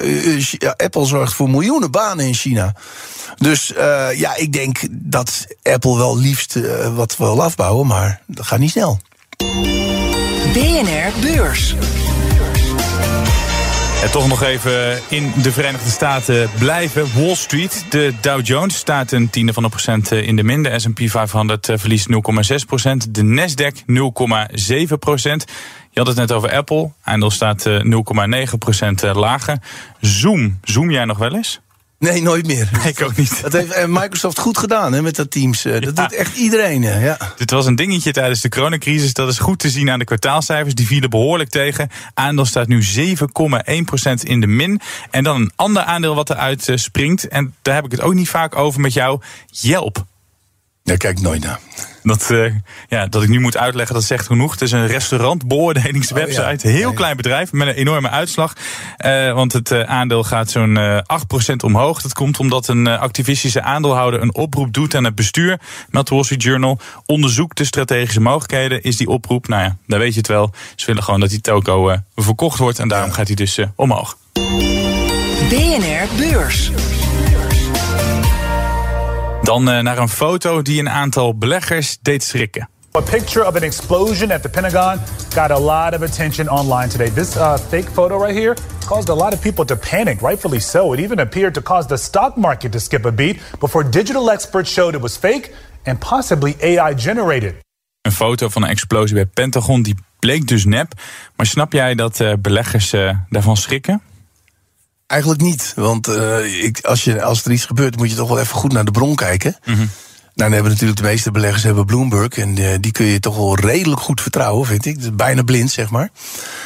Apple 0.77 1.05
zorgt 1.05 1.33
voor 1.33 1.49
miljoenen 1.49 1.91
banen 1.91 2.25
in 2.25 2.33
China. 2.33 2.75
Dus 3.37 3.73
ja, 4.15 4.35
ik 4.35 4.53
denk 4.53 4.79
dat 4.91 5.47
Apple 5.63 5.97
wel 5.97 6.17
liefst 6.17 6.59
wat 6.95 7.17
wil 7.17 7.43
afbouwen, 7.43 7.87
maar 7.87 8.21
dat 8.25 8.45
gaat 8.45 8.59
niet 8.59 8.71
snel. 8.71 8.99
BNR 10.53 11.11
Beurs. 11.21 11.75
En 14.01 14.11
toch 14.11 14.27
nog 14.27 14.43
even 14.43 14.99
in 15.09 15.33
de 15.41 15.51
Verenigde 15.51 15.89
Staten 15.89 16.49
blijven. 16.59 17.21
Wall 17.21 17.35
Street, 17.35 17.85
de 17.89 18.13
Dow 18.21 18.45
Jones 18.45 18.75
staat 18.75 19.11
een 19.11 19.29
tiende 19.29 19.53
van 19.53 19.63
een 19.63 19.69
procent 19.69 20.11
in 20.11 20.35
de 20.35 20.43
min. 20.43 20.63
De 20.63 20.79
S&P 20.79 20.99
500 21.03 21.69
verliest 21.73 22.07
0,6 22.49 22.55
procent. 22.67 23.15
De 23.15 23.23
Nasdaq 23.23 23.75
0,7 24.89 24.93
procent. 24.99 25.45
Je 25.89 25.99
had 25.99 26.07
het 26.07 26.17
net 26.17 26.31
over 26.31 26.51
Apple. 26.51 26.91
Aandeel 27.01 27.31
staat 27.31 27.69
0,9 27.69 28.57
procent 28.59 29.01
lager. 29.01 29.57
Zoom, 29.99 30.59
zoom 30.63 30.91
jij 30.91 31.05
nog 31.05 31.17
wel 31.17 31.35
eens? 31.35 31.59
Nee, 31.99 32.21
nooit 32.21 32.47
meer. 32.47 32.69
Nee, 32.71 32.91
ik 32.91 33.01
ook 33.01 33.15
niet. 33.15 33.41
Dat 33.41 33.53
heeft 33.53 33.87
Microsoft 33.87 34.39
goed 34.39 34.57
gedaan 34.57 34.93
hè, 34.93 35.01
met 35.01 35.15
dat 35.15 35.31
Teams. 35.31 35.61
Dat 35.61 35.83
ja. 35.83 35.91
doet 35.91 36.13
echt 36.13 36.37
iedereen. 36.37 36.81
Ja. 36.81 37.17
Dit 37.37 37.51
was 37.51 37.65
een 37.65 37.75
dingetje 37.75 38.11
tijdens 38.11 38.41
de 38.41 38.49
coronacrisis. 38.49 39.13
Dat 39.13 39.29
is 39.29 39.39
goed 39.39 39.59
te 39.59 39.69
zien 39.69 39.89
aan 39.89 39.99
de 39.99 40.05
kwartaalcijfers. 40.05 40.75
Die 40.75 40.87
vielen 40.87 41.09
behoorlijk 41.09 41.49
tegen. 41.49 41.89
Aandeel 42.13 42.45
staat 42.45 42.67
nu 42.67 42.83
7,1% 42.83 44.13
in 44.23 44.39
de 44.39 44.47
min. 44.47 44.81
En 45.11 45.23
dan 45.23 45.41
een 45.41 45.51
ander 45.55 45.83
aandeel 45.83 46.15
wat 46.15 46.29
eruit 46.29 46.71
springt. 46.75 47.27
En 47.27 47.55
daar 47.61 47.75
heb 47.75 47.85
ik 47.85 47.91
het 47.91 48.01
ook 48.01 48.13
niet 48.13 48.29
vaak 48.29 48.55
over 48.55 48.81
met 48.81 48.93
jou. 48.93 49.21
Yelp. 49.45 50.05
Daar 50.87 50.97
kijk 50.97 51.17
ik 51.17 51.23
nooit 51.23 51.43
naar. 51.43 51.59
Dat, 52.03 52.31
eh, 52.31 52.53
ja, 52.87 53.07
dat 53.07 53.23
ik 53.23 53.29
nu 53.29 53.39
moet 53.39 53.57
uitleggen, 53.57 53.95
dat 53.95 54.03
zegt 54.03 54.25
genoeg. 54.25 54.51
Het 54.51 54.61
is 54.61 54.71
een 54.71 54.87
restaurantbeoordelingswebsite. 54.87 56.41
Oh, 56.41 56.71
ja. 56.73 56.77
Heel 56.77 56.89
Ja, 56.89 56.95
klein 56.95 57.17
bedrijf 57.17 57.51
met 57.51 57.67
een 57.67 57.73
enorme 57.73 58.09
uitslag. 58.09 58.53
Eh, 58.97 59.33
want 59.33 59.53
het 59.53 59.71
eh, 59.71 59.81
aandeel 59.81 60.23
gaat 60.23 60.51
zo'n 60.51 60.77
eh 60.77 60.97
8% 61.05 61.63
omhoog. 61.63 62.01
Dat 62.01 62.13
komt 62.13 62.39
omdat 62.39 62.67
een 62.67 62.87
activistische 62.87 63.61
aandeelhouder 63.61 64.21
een 64.21 64.35
oproep 64.35 64.73
doet 64.73 64.95
aan 64.95 65.03
het 65.03 65.15
bestuur. 65.15 65.59
Meldt 65.89 66.09
de 66.09 66.15
Wall 66.15 66.23
Street 66.23 66.43
Journal. 66.43 66.79
Onderzoek 67.05 67.55
de 67.55 67.65
strategische 67.65 68.21
mogelijkheden. 68.21 68.83
Is 68.83 68.97
die 68.97 69.07
oproep, 69.07 69.47
nou 69.47 69.63
ja, 69.63 69.75
daar 69.87 69.99
weet 69.99 70.13
je 70.13 70.19
het 70.19 70.27
wel. 70.27 70.51
Ze 70.75 70.85
willen 70.85 71.03
gewoon 71.03 71.19
dat 71.19 71.29
die 71.29 71.41
toko 71.41 71.89
eh, 71.89 71.97
verkocht 72.15 72.59
wordt. 72.59 72.79
En 72.79 72.87
daarom 72.87 73.11
gaat 73.11 73.27
hij 73.27 73.35
dus 73.35 73.59
omhoog. 73.75 74.17
BNR 75.49 76.07
Beurs. 76.17 76.71
Dan 79.47 79.69
eh, 79.69 79.79
naar 79.79 79.97
een 79.97 80.09
foto 80.09 80.61
die 80.61 80.79
een 80.79 80.89
aantal 80.89 81.37
beleggers 81.37 81.97
deed 82.01 82.23
schrikken. 82.23 82.69
A 82.97 83.01
picture 83.01 83.47
of 83.47 83.55
an 83.55 83.61
explosion 83.61 84.31
at 84.31 84.41
the 84.41 84.49
Pentagon 84.49 84.99
got 85.33 85.51
a 85.51 85.59
lot 85.59 85.93
of 85.93 86.01
attention 86.01 86.49
online 86.49 86.87
today. 86.87 87.09
This 87.09 87.35
uh, 87.35 87.57
fake 87.57 87.89
photo 87.93 88.23
right 88.23 88.37
here 88.37 88.55
caused 88.85 89.09
a 89.09 89.15
lot 89.15 89.33
of 89.33 89.39
people 89.39 89.65
to 89.65 89.75
panic, 89.75 90.21
rightfully 90.21 90.59
so. 90.59 90.93
It 90.93 90.99
even 90.99 91.19
appeared 91.19 91.53
to 91.53 91.61
cause 91.61 91.87
the 91.87 91.97
stock 91.97 92.35
market 92.35 92.71
to 92.71 92.79
skip 92.79 93.05
a 93.05 93.11
beat 93.11 93.39
before 93.59 93.89
digital 93.89 94.31
experts 94.31 94.71
showed 94.71 94.95
it 94.95 95.01
was 95.01 95.17
fake 95.17 95.53
and 95.83 95.99
possibly 95.99 96.55
AI 96.61 96.93
generated. 96.97 97.53
Een 98.01 98.11
foto 98.11 98.49
van 98.49 98.63
een 98.63 98.69
explosie 98.69 99.13
bij 99.13 99.23
het 99.23 99.33
Pentagon, 99.33 99.81
die 99.81 99.95
bleek 100.19 100.47
dus 100.47 100.65
nep. 100.65 100.93
Maar 101.35 101.45
snap 101.45 101.73
jij 101.73 101.95
dat 101.95 102.19
eh, 102.19 102.33
beleggers 102.39 102.93
eh, 102.93 103.17
daarvan 103.29 103.57
schrikken? 103.57 104.01
Eigenlijk 105.07 105.41
niet. 105.41 105.73
Want 105.75 106.07
eh, 106.07 106.63
ik, 106.63 106.79
als, 106.81 107.03
je, 107.03 107.21
als 107.23 107.45
er 107.45 107.51
iets 107.51 107.65
gebeurt, 107.65 107.97
moet 107.97 108.09
je 108.09 108.15
toch 108.15 108.29
wel 108.29 108.39
even 108.39 108.55
goed 108.55 108.73
naar 108.73 108.85
de 108.85 108.91
bron 108.91 109.15
kijken. 109.15 109.55
Nou, 109.65 109.77
dan 110.33 110.51
hebben 110.51 110.71
natuurlijk 110.71 110.99
de 110.99 111.05
meeste 111.05 111.31
beleggers 111.31 111.63
hebben 111.63 111.85
Bloomberg. 111.85 112.37
En 112.37 112.57
eh, 112.57 112.69
die 112.79 112.91
kun 112.91 113.05
je 113.05 113.19
toch 113.19 113.35
wel 113.35 113.59
redelijk 113.59 114.01
goed 114.01 114.21
vertrouwen, 114.21 114.67
vind 114.67 114.85
ik. 114.85 114.97
Is 114.97 115.15
bijna 115.15 115.43
blind, 115.43 115.71
zeg 115.71 115.89
maar. 115.89 116.09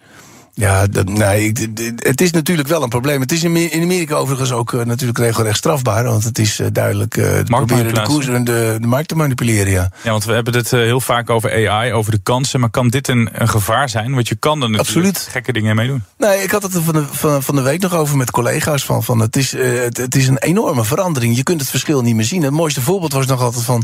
Ja, 0.55 0.87
dat, 0.87 1.09
nee, 1.09 1.51
het 1.95 2.21
is 2.21 2.31
natuurlijk 2.31 2.67
wel 2.67 2.83
een 2.83 2.89
probleem. 2.89 3.21
Het 3.21 3.31
is 3.31 3.43
in, 3.43 3.51
Me- 3.51 3.69
in 3.69 3.81
Amerika 3.83 4.15
overigens 4.15 4.51
ook 4.51 4.73
eh, 4.73 4.85
natuurlijk 4.85 5.19
regelrecht 5.19 5.57
strafbaar. 5.57 6.03
Want 6.03 6.23
het 6.23 6.39
is 6.39 6.59
eh, 6.59 6.67
duidelijk 6.71 7.15
het 7.15 7.47
proberen 7.47 7.93
de 7.93 8.01
koers 8.01 8.27
en 8.27 8.43
de, 8.43 8.77
de 8.81 8.87
markt 8.87 9.07
te 9.07 9.15
manipuleren. 9.15 9.71
Ja. 9.71 9.91
Ja, 10.03 10.11
want 10.11 10.25
we 10.25 10.33
hebben 10.33 10.53
het 10.55 10.71
heel 10.71 11.01
vaak 11.01 11.29
over 11.29 11.69
AI, 11.69 11.93
over 11.93 12.11
de 12.11 12.19
kansen. 12.23 12.59
Maar 12.59 12.69
kan 12.69 12.87
dit 12.89 13.07
een, 13.07 13.29
een 13.31 13.49
gevaar 13.49 13.89
zijn? 13.89 14.13
Want 14.13 14.27
je 14.27 14.35
kan 14.35 14.61
er 14.61 14.69
natuurlijk 14.69 14.87
Absoluut. 14.87 15.27
gekke 15.31 15.53
dingen 15.53 15.75
mee 15.75 15.87
doen. 15.87 16.03
Nee, 16.17 16.43
ik 16.43 16.51
had 16.51 16.63
het 16.63 16.73
er 16.75 16.81
van 16.83 16.93
de, 16.93 17.03
van, 17.11 17.43
van 17.43 17.55
de 17.55 17.61
week 17.61 17.81
nog 17.81 17.93
over 17.93 18.17
met 18.17 18.31
collega's. 18.31 18.85
Van, 18.85 19.03
van 19.03 19.19
het, 19.19 19.35
is, 19.35 19.51
het, 19.51 19.97
het 19.97 20.15
is 20.15 20.27
een 20.27 20.37
enorme 20.37 20.83
verandering. 20.83 21.35
Je 21.35 21.43
kunt 21.43 21.61
het 21.61 21.69
verschil 21.69 22.01
niet 22.01 22.15
meer 22.15 22.25
zien. 22.25 22.41
Het 22.43 22.51
mooiste 22.51 22.81
voorbeeld 22.81 23.13
was 23.13 23.25
nog 23.25 23.41
altijd 23.41 23.63
van 23.63 23.83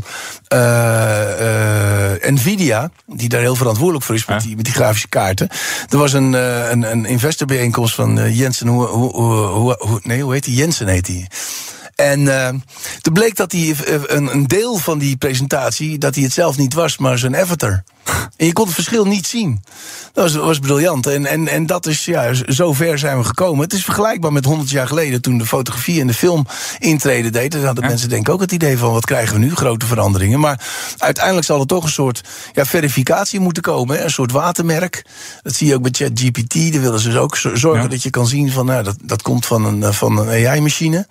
Nvidia, 2.30 2.90
die 3.06 3.28
daar 3.28 3.40
heel 3.40 3.54
verantwoordelijk 3.54 4.04
voor 4.04 4.14
is 4.14 4.26
met, 4.26 4.42
Ja. 4.42 4.46
die, 4.46 4.56
met 4.56 4.64
die 4.64 4.74
grafische 4.74 5.08
kaarten. 5.08 5.48
Er 5.88 5.98
was 5.98 6.12
een, 6.12 6.34
een, 6.68 6.82
een 6.82 7.04
investorbijeenkomst 7.04 7.94
van 7.94 8.18
eh, 8.18 8.38
Jensen. 8.38 8.66
Hoe, 8.66 8.86
hoe, 8.86 9.12
hoe, 9.12 9.76
hoe, 9.78 10.00
nee, 10.02 10.22
hoe 10.22 10.32
heet 10.32 10.44
die? 10.44 10.54
Jensen 10.54 10.86
heet 10.86 11.06
die. 11.06 11.26
En 12.00 12.40
eh, 12.46 12.54
toen 13.00 13.12
bleek 13.12 13.36
dat 13.36 13.52
hij 13.52 13.74
eh, 13.86 13.94
een, 14.06 14.32
een 14.34 14.46
deel 14.46 14.76
van 14.76 14.98
die 14.98 15.16
presentatie, 15.16 15.98
dat 15.98 16.14
hij 16.14 16.24
het 16.24 16.32
zelf 16.32 16.56
niet 16.56 16.74
was, 16.74 16.98
maar 16.98 17.18
zijn 17.18 17.36
avatar. 17.36 17.82
En 18.36 18.46
je 18.46 18.52
kon 18.52 18.64
het 18.64 18.74
verschil 18.74 19.04
niet 19.04 19.26
zien. 19.26 19.62
Dat 20.12 20.24
was, 20.32 20.34
was 20.44 20.58
briljant. 20.58 21.06
En, 21.06 21.26
en, 21.26 21.48
en 21.48 21.66
dat 21.66 21.86
is, 21.86 22.04
ja, 22.04 22.34
zo 22.34 22.72
ver 22.72 22.98
zijn 22.98 23.18
we 23.18 23.24
gekomen. 23.24 23.62
Het 23.64 23.72
is 23.72 23.84
vergelijkbaar 23.84 24.32
met 24.32 24.44
100 24.44 24.70
jaar 24.70 24.86
geleden 24.86 25.20
toen 25.22 25.38
de 25.38 25.46
fotografie 25.46 26.00
en 26.00 26.06
de 26.06 26.14
film 26.14 26.46
intreden 26.78 27.32
deden. 27.32 27.50
Dan 27.50 27.64
hadden 27.64 27.86
mensen 27.86 28.08
denk 28.08 28.26
ik 28.28 28.34
ook 28.34 28.40
het 28.40 28.52
idee 28.52 28.78
van 28.78 28.92
wat 28.92 29.04
krijgen 29.04 29.34
we 29.34 29.40
nu, 29.40 29.54
grote 29.54 29.86
veranderingen. 29.86 30.40
Maar 30.40 30.60
uiteindelijk 30.98 31.46
zal 31.46 31.60
er 31.60 31.66
toch 31.66 31.84
een 31.84 31.90
soort 31.90 32.20
ja, 32.52 32.64
verificatie 32.64 33.40
moeten 33.40 33.62
komen. 33.62 33.96
hè, 33.96 34.04
Een 34.04 34.10
soort 34.10 34.32
watermerk. 34.32 35.04
Dat 35.42 35.54
zie 35.54 35.66
je 35.66 35.74
ook 35.74 35.82
bij 35.82 35.90
ChatGPT. 35.94 36.72
Daar 36.72 36.82
willen 36.82 37.00
ze 37.00 37.08
dus 37.08 37.18
ook 37.18 37.36
zo- 37.36 37.54
zorgen 37.56 37.82
Ja. 37.82 37.88
dat 37.88 38.02
je 38.02 38.10
kan 38.10 38.26
zien 38.26 38.50
van 38.52 38.66
nou, 38.66 38.82
dat, 38.82 38.96
dat 39.02 39.22
komt 39.22 39.46
van 39.46 39.64
een, 39.64 39.82
eh, 39.82 39.92
van 39.92 40.18
een 40.18 40.46
AI-machine. 40.48 41.06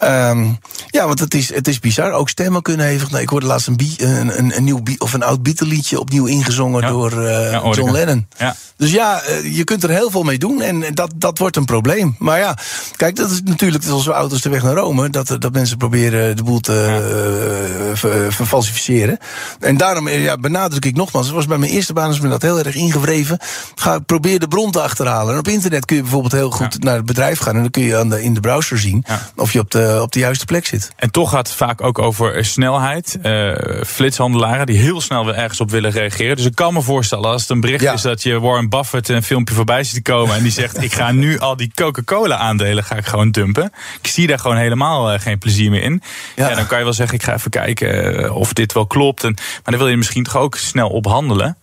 Ehm, 0.00 0.44
ja, 0.86 1.06
want 1.06 1.20
het 1.20 1.34
is, 1.34 1.54
het 1.54 1.68
is 1.68 1.78
bizar. 1.78 2.12
Ook 2.12 2.28
stemmen 2.28 2.62
kunnen 2.62 2.86
hevig. 2.86 3.10
Nou, 3.10 3.22
ik 3.22 3.28
hoorde 3.28 3.46
laatst 3.46 3.66
een, 3.66 3.76
Bie- 3.76 3.94
een, 4.04 4.38
een, 4.38 4.56
een 4.56 4.64
nieuw 4.64 4.82
Bie- 4.82 5.00
of 5.00 5.12
een 5.12 5.22
oud 5.22 5.42
Beatle-liedje 5.42 6.00
opnieuw 6.00 6.26
ingezongen 6.26 6.80
Ja. 6.82 6.88
door 6.88 7.12
eh, 7.24 7.50
Ja, 7.52 7.62
John. 7.70 7.90
Lennon. 7.90 8.26
Ja. 8.38 8.56
Dus 8.76 8.90
ja, 8.90 9.20
eh, 9.22 9.56
je 9.56 9.64
kunt 9.64 9.82
er 9.82 9.90
heel 9.90 10.10
veel 10.10 10.22
mee 10.22 10.38
doen 10.38 10.60
en 10.62 10.84
dat, 10.94 11.12
dat 11.16 11.38
wordt 11.38 11.56
een 11.56 11.64
probleem. 11.64 12.14
Maar 12.18 12.38
ja, 12.38 12.56
kijk, 12.96 13.16
dat 13.16 13.30
is 13.30 13.40
natuurlijk 13.44 13.84
zoals 13.84 14.06
we 14.06 14.12
auto's 14.12 14.40
de 14.40 14.48
weg 14.48 14.62
naar 14.62 14.74
Rome. 14.74 15.10
Dat, 15.10 15.36
dat 15.38 15.52
mensen 15.52 15.76
proberen 15.76 16.36
de 16.36 16.42
boel 16.42 16.60
te 16.60 16.84
eh, 16.84 17.96
ver- 17.96 18.32
verfalsificeren. 18.32 19.18
En 19.60 19.76
daarom 19.76 20.08
eh, 20.08 20.22
ja, 20.24 20.36
benadruk 20.36 20.84
ik 20.84 20.96
nogmaals, 20.96 21.26
het 21.26 21.34
was 21.34 21.46
bij 21.46 21.58
mijn 21.58 21.72
eerste 21.72 21.92
baan 21.92 22.10
is 22.10 22.20
me 22.20 22.28
dat 22.28 22.42
heel 22.42 22.58
erg 22.58 22.74
ingewreven. 22.74 23.38
Ga, 23.74 23.98
probeer 23.98 24.38
de 24.38 24.48
bron 24.48 24.70
te 24.70 24.80
achterhalen. 24.82 25.32
En 25.32 25.38
op 25.38 25.48
internet 25.48 25.84
kun 25.84 25.96
je 25.96 26.02
bijvoorbeeld 26.02 26.32
heel 26.32 26.50
goed 26.50 26.82
naar 26.84 26.96
het 26.96 27.06
bedrijf 27.06 27.38
gaan. 27.38 27.54
En 27.54 27.60
dan 27.60 27.70
kun 27.70 27.82
je 27.82 27.96
aan 27.96 28.08
de, 28.08 28.22
in 28.22 28.34
de 28.34 28.40
browser 28.40 28.78
zien 28.78 29.04
of 29.36 29.52
je 29.52 29.58
op 29.58 29.70
de, 29.70 29.88
op 30.02 30.12
de 30.12 30.18
juiste 30.18 30.44
plek 30.44 30.66
zit. 30.66 30.90
En 30.96 31.10
toch 31.10 31.30
gaat 31.30 31.48
het 31.48 31.56
vaak 31.56 31.82
ook 31.82 31.98
over 31.98 32.34
eh, 32.34 32.42
snelheid. 32.42 33.18
Eh, 33.22 33.52
flitshandelaren 33.86 34.66
die 34.66 34.78
heel 34.78 35.00
snel 35.00 35.34
ergens 35.34 35.60
op 35.60 35.70
willen 35.70 35.90
reageren. 35.90 36.36
Dus 36.36 36.44
ik 36.44 36.54
kan 36.54 36.74
me 36.74 36.82
voorstellen 36.82 37.30
als 37.30 37.40
het 37.40 37.50
een 37.50 37.60
bericht 37.60 37.82
Ja. 37.82 37.92
is 37.92 38.02
dat 38.02 38.22
je 38.22 38.40
Warren 38.40 38.68
Buffett 38.68 39.08
een 39.08 39.22
filmpje 39.22 39.54
voorbij 39.54 39.84
ziet 39.84 40.02
komen. 40.02 40.36
En 40.36 40.42
die 40.42 40.52
zegt 40.52 40.82
ik 40.88 40.92
ga 40.92 41.12
nu 41.12 41.38
al 41.38 41.56
die 41.56 41.70
Coca-Cola 41.74 42.36
aandelen 42.36 42.84
ga 42.84 42.96
ik 42.96 43.06
gewoon 43.06 43.30
dumpen. 43.30 43.72
Ik 44.02 44.08
zie 44.08 44.26
daar 44.26 44.38
gewoon 44.38 44.56
helemaal 44.56 45.10
eh, 45.10 45.20
geen 45.20 45.38
plezier 45.38 45.70
meer 45.70 45.82
in. 45.82 46.02
Ja. 46.36 46.48
Ja. 46.48 46.54
dan 46.54 46.66
kan 46.66 46.78
je 46.78 46.84
wel 46.84 46.92
zeggen 46.92 47.16
ik 47.16 47.22
ga 47.22 47.34
even 47.34 47.50
kijken 47.50 48.24
eh, 48.24 48.36
of 48.36 48.52
dit 48.52 48.72
wel 48.72 48.86
klopt. 48.86 49.24
En, 49.24 49.34
maar 49.34 49.62
dan 49.64 49.78
wil 49.78 49.88
je 49.88 49.96
misschien 49.96 50.22
toch 50.24 50.36
ook 50.36 50.56
snel 50.56 50.88
op 50.88 51.06
handelen. 51.06 51.56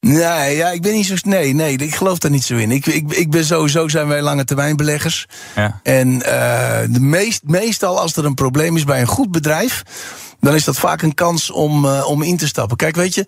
Nee, 0.00 0.56
ja, 0.56 0.70
ik 0.70 0.82
ben 0.82 0.92
niet 0.92 1.06
zo. 1.06 1.14
Nee, 1.22 1.54
nee, 1.54 1.76
ik 1.76 1.94
geloof 1.94 2.18
daar 2.18 2.30
niet 2.30 2.44
zo 2.44 2.56
in. 2.56 2.70
Ik, 2.70 2.86
ik, 2.86 3.12
ik 3.12 3.30
ben 3.30 3.44
sowieso 3.44 3.88
zijn 3.88 4.08
wij 4.08 4.22
lange 4.22 4.44
termijn 4.44 4.76
beleggers. 4.76 5.26
Ja. 5.54 5.80
En 5.82 6.22
eh, 6.22 6.80
de 6.88 7.00
meest, 7.00 7.42
meestal 7.44 8.00
als 8.00 8.16
er 8.16 8.24
een 8.24 8.34
probleem 8.34 8.76
is 8.76 8.84
bij 8.84 9.00
een 9.00 9.06
goed 9.06 9.30
bedrijf, 9.30 9.82
dan 10.40 10.54
is 10.54 10.64
dat 10.64 10.78
vaak 10.78 11.02
een 11.02 11.14
kans 11.14 11.50
om, 11.50 11.84
eh, 11.84 12.08
om 12.08 12.22
in 12.22 12.36
te 12.36 12.46
stappen. 12.46 12.76
Kijk, 12.76 12.96
weet 12.96 13.14
je. 13.14 13.26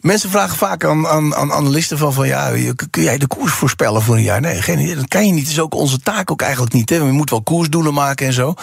Mensen 0.00 0.30
vragen 0.30 0.56
vaak 0.56 0.84
aan, 0.84 1.06
aan, 1.06 1.34
aan 1.34 1.52
analisten 1.52 1.98
van, 1.98 2.12
van 2.12 2.26
ja, 2.26 2.52
kun 2.90 3.02
jij 3.02 3.18
de 3.18 3.26
koers 3.26 3.52
voorspellen 3.52 4.02
voor 4.02 4.14
een 4.16 4.22
jaar? 4.22 4.40
Nee, 4.40 4.62
geen 4.62 4.78
idee. 4.78 4.94
Dat 4.94 5.08
kan 5.08 5.26
je 5.26 5.32
niet. 5.32 5.44
Dat 5.44 5.52
is 5.52 5.60
ook 5.60 5.74
onze 5.74 6.00
taak 6.00 6.30
ook 6.30 6.42
eigenlijk 6.42 6.72
niet. 6.72 6.90
Hè. 6.90 6.98
We 6.98 7.12
moeten 7.12 7.34
wel 7.34 7.44
koersdoelen 7.44 7.94
maken 7.94 8.26
en 8.26 8.32
zo. 8.32 8.54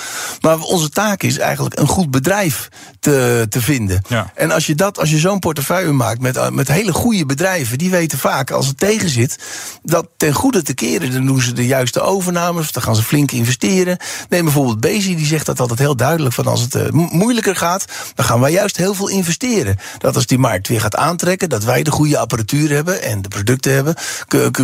Maar 0.41 0.59
onze 0.59 0.89
taak 0.89 1.23
is 1.23 1.37
eigenlijk 1.37 1.79
een 1.79 1.87
goed 1.87 2.11
bedrijf 2.11 2.69
te, 2.99 3.45
te 3.49 3.61
vinden. 3.61 4.01
Ja. 4.07 4.31
En 4.35 4.51
als 4.51 4.65
je, 4.65 4.75
dat, 4.75 4.99
als 4.99 5.09
je 5.09 5.17
zo'n 5.17 5.39
portefeuille 5.39 5.91
maakt 5.91 6.21
met, 6.21 6.37
eh, 6.37 6.49
met 6.49 6.67
hele 6.67 6.93
goede 6.93 7.25
bedrijven, 7.25 7.77
die 7.77 7.89
weten 7.89 8.17
vaak 8.17 8.51
als 8.51 8.67
het 8.67 8.77
tegen 8.77 9.09
zit, 9.09 9.39
dat 9.83 10.07
ten 10.17 10.33
goede 10.33 10.61
te 10.61 10.73
keren. 10.73 11.11
Dan 11.11 11.25
doen 11.25 11.41
ze 11.41 11.53
de 11.53 11.65
juiste 11.65 12.01
overnames, 12.01 12.71
dan 12.71 12.83
gaan 12.83 12.95
ze 12.95 13.03
flink 13.03 13.31
investeren. 13.31 13.97
Neem 14.29 14.43
bijvoorbeeld 14.43 14.79
Bezi, 14.79 15.15
die 15.15 15.25
zegt 15.25 15.45
dat 15.45 15.59
altijd 15.59 15.79
heel 15.79 15.95
duidelijk: 15.95 16.35
van 16.35 16.47
als 16.47 16.61
het 16.61 16.75
eh, 16.75 16.89
mo- 16.89 17.09
moeilijker 17.11 17.55
gaat, 17.55 17.85
dan 18.15 18.25
gaan 18.25 18.39
wij 18.39 18.51
juist 18.51 18.77
heel 18.77 18.93
veel 18.93 19.09
investeren. 19.09 19.77
Dat 19.97 20.15
als 20.15 20.25
die 20.25 20.37
markt 20.37 20.67
weer 20.67 20.81
gaat 20.81 20.95
aantrekken, 20.95 21.25
dat 21.35 21.63
wij 21.63 21.83
de 21.83 21.91
goede 21.91 22.17
apparatuur 22.17 22.69
hebben 22.69 23.01
en 23.01 23.21
de 23.21 23.27
producten 23.27 23.73
hebben, 23.73 23.95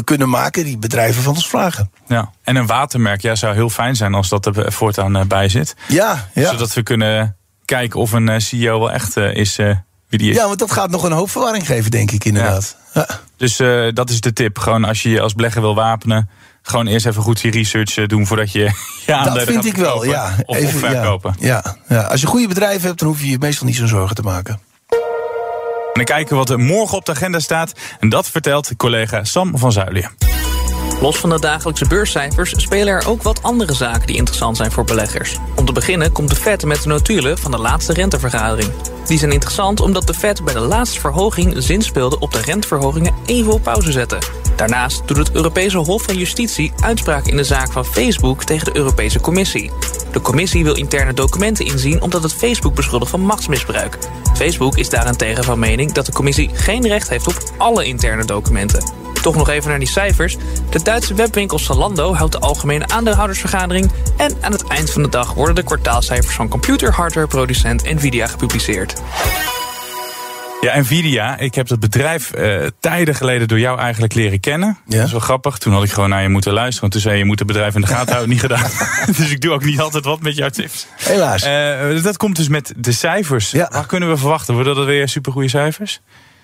kunnen 0.04 0.30
maken 0.30 0.64
die 0.64 0.78
bedrijven 0.78 1.24
van 1.24 1.34
ons 1.34 1.48
vragen. 1.48 1.92
Ja. 2.08 2.32
En 2.44 2.56
een 2.56 2.66
watermerk 2.66 3.22
ja, 3.22 3.36
zou 3.36 3.54
heel 3.54 3.70
fijn 3.70 3.96
zijn 3.96 4.14
als 4.14 4.30
dat 4.30 4.46
er 4.46 4.72
voortaan 4.72 5.16
eh, 5.16 5.26
bij 5.26 5.50
zit. 5.50 5.76
Ja, 5.88 6.30
ja. 6.34 6.50
Zodat 6.52 6.74
we 6.74 6.84
kunnen 6.84 7.36
kijken 7.66 8.00
of 8.00 8.12
een 8.12 8.30
eh, 8.30 8.40
CEO 8.40 8.80
wel 8.80 8.92
echt 8.92 9.18
eh, 9.18 9.36
is 9.36 9.56
wie 9.56 10.20
die 10.20 10.30
is. 10.30 10.36
Ja, 10.36 10.48
want 10.48 10.60
dat 10.60 10.72
gaat 10.72 10.90
nog 10.90 11.04
een 11.04 11.12
hoop 11.12 11.30
verwarring 11.30 11.66
geven, 11.66 11.92
denk 11.92 12.12
ik 12.12 12.26
inderdaad. 12.26 12.78
Ja. 12.94 13.08
Dus 13.38 13.58
dat 13.94 14.10
is 14.10 14.22
de 14.22 14.34
tip. 14.34 14.58
Gewoon 14.58 14.84
als 14.84 15.02
je 15.02 15.10
je 15.10 15.22
als 15.22 15.34
belegger 15.34 15.62
wil 15.62 15.76
wapenen, 15.76 16.30
gewoon 16.62 16.88
eerst 16.88 17.06
even 17.06 17.22
goed 17.22 17.42
je 17.42 17.52
research 17.52 18.08
doen 18.08 18.28
voordat 18.28 18.52
je 18.52 18.60
je 19.06 19.14
aandelen 19.14 19.46
Dat 19.46 19.54
vind 19.54 19.66
ik 19.66 19.76
wel, 19.76 20.06
ja. 20.06 20.36
Of, 20.46 20.58
Even- 20.58 20.74
of 20.74 20.80
verkopen. 20.80 21.36
Ja, 21.40 21.62
ja, 21.88 21.96
ja. 21.96 22.02
Als 22.02 22.22
je 22.22 22.28
goede 22.28 22.48
bedrijven 22.48 22.88
hebt, 22.88 23.00
dan 23.00 23.08
hoef 23.08 23.22
je 23.22 23.30
je 23.30 23.38
meestal 23.40 23.68
niet 23.68 23.76
zo'n 23.76 23.88
zorgen 23.88 24.16
te 24.16 24.22
maken. 24.22 24.60
En 25.94 26.06
kijken 26.06 26.36
wat 26.36 26.50
er 26.50 26.60
morgen 26.60 26.98
op 26.98 27.06
de 27.06 27.12
agenda 27.12 27.40
staat. 27.40 27.74
En 28.00 28.10
dat 28.10 28.30
vertelt 28.30 28.72
collega 28.78 29.24
Sam 29.24 29.58
van 29.58 29.72
Zuilen. 29.72 30.12
Los 31.02 31.18
van 31.18 31.30
de 31.30 31.40
dagelijkse 31.40 31.88
beurscijfers 31.88 32.54
spelen 32.58 32.94
er 32.94 33.08
ook 33.08 33.22
wat 33.22 33.44
andere 33.44 33.74
zaken 33.74 34.08
die 34.08 34.16
interessant 34.16 34.58
zijn 34.58 34.72
voor 34.72 34.84
beleggers. 34.84 35.38
Om 35.56 35.66
te 35.66 35.72
beginnen 35.72 36.12
komt 36.12 36.30
de 36.30 36.36
Fed 36.36 36.66
met 36.66 36.82
de 36.82 36.88
notulen 36.88 37.38
van 37.38 37.52
de 37.52 37.58
laatste 37.58 37.94
rentevergadering. 37.94 38.72
Die 39.06 39.18
zijn 39.18 39.32
interessant 39.32 39.80
omdat 39.80 40.08
de 40.08 40.14
Fed 40.14 40.44
bij 40.44 40.54
de 40.54 40.60
laatste 40.60 41.00
verhoging 41.00 41.56
zin 41.58 41.82
speelde 41.82 42.20
op 42.20 42.32
de 42.32 42.42
renteverhogingen 42.42 43.14
even 43.26 43.54
op 43.54 43.64
pauze 43.64 43.92
zetten. 43.92 44.20
Daarnaast 44.56 45.08
doet 45.08 45.18
het 45.18 45.32
Europese 45.32 45.78
Hof 45.78 46.04
van 46.04 46.18
Justitie 46.18 46.74
uitspraak 46.80 47.26
in 47.28 47.38
de 47.38 47.44
zaak 47.44 47.72
van 47.72 47.86
Facebook 47.86 48.44
tegen 48.44 48.66
de 48.66 48.78
Europese 48.78 49.20
Commissie. 49.20 49.72
De 50.14 50.22
commissie 50.22 50.64
wil 50.64 50.76
interne 50.76 51.14
documenten 51.14 51.66
inzien 51.66 52.02
omdat 52.02 52.24
het 52.24 52.34
Facebook 52.34 52.76
beschuldigt 52.76 53.12
van 53.12 53.22
machtsmisbruik. 53.22 53.98
Facebook 54.36 54.78
is 54.78 54.90
daarentegen 54.90 55.44
van 55.44 55.60
mening 55.60 55.92
dat 55.92 56.06
de 56.06 56.12
commissie 56.12 56.50
geen 56.54 56.88
recht 56.88 57.10
heeft 57.10 57.28
op 57.28 57.38
alle 57.58 57.86
interne 57.86 58.26
documenten. 58.26 58.84
Toch 59.22 59.36
nog 59.36 59.50
even 59.50 59.70
naar 59.70 59.80
die 59.80 59.88
cijfers. 59.88 60.38
De 60.70 60.82
Duitse 60.84 61.14
webwinkel 61.14 61.60
Zalando 61.60 62.14
houdt 62.14 62.32
de 62.32 62.40
algemene 62.40 62.88
aandeelhoudersvergadering... 62.88 63.92
en 64.18 64.38
aan 64.42 64.52
het 64.52 64.68
eind 64.68 64.92
van 64.92 65.04
de 65.04 65.10
dag 65.10 65.34
worden 65.34 65.56
de 65.56 65.64
kwartaalcijfers 65.64 66.36
van 66.36 66.50
computerhardwareproducent 66.50 67.84
Nvidia 67.84 68.28
gepubliceerd. 68.28 69.02
Ja, 70.64 70.80
Nvidia, 70.80 71.38
ik 71.38 71.56
heb 71.56 71.68
dat 71.68 71.80
bedrijf 71.80 72.32
uh, 72.36 72.68
tijden 72.80 73.16
geleden 73.16 73.48
door 73.48 73.60
jou 73.60 73.80
eigenlijk 73.80 74.14
leren 74.14 74.40
kennen. 74.40 74.78
Ja? 74.86 74.98
Dat 74.98 75.06
is 75.06 75.12
wel 75.12 75.20
grappig. 75.20 75.58
Toen 75.58 75.74
had 75.74 75.84
ik 75.84 75.92
gewoon 75.92 76.10
naar 76.10 76.22
je 76.22 76.30
moeten 76.30 76.54
luisteren. 76.54 76.82
Want 76.82 76.92
toen 76.92 77.02
zei 77.02 77.14
je, 77.14 77.20
je 77.20 77.26
moet 77.26 77.40
het 77.40 77.48
bedrijf 77.48 77.76
in 77.76 77.82
de 77.82 77.88
gaten 77.88 78.14
houden. 78.14 78.30
niet 78.34 78.40
gedaan. 78.40 78.70
dus 79.18 79.32
ik 79.32 79.42
doe 79.42 79.52
ook 79.52 79.64
niet 79.64 79.80
altijd 79.80 80.06
wat 80.06 80.22
met 80.22 80.36
jouw 80.36 80.50
tips. 80.50 80.88
Helaas. 80.98 81.46
Uh, 81.46 82.04
dat 82.04 82.18
komt 82.18 82.36
dus 82.36 82.48
met 82.48 82.74
de 82.78 82.92
cijfers. 82.92 83.52
Ja. 83.52 83.70
Waar 83.72 83.86
kunnen 83.86 84.10
we 84.10 84.18
verwachten? 84.18 84.54
Worden 84.54 84.76
dat 84.76 84.86
weer 84.86 85.10
supergoeie 85.10 85.50
cijfers? 85.50 86.02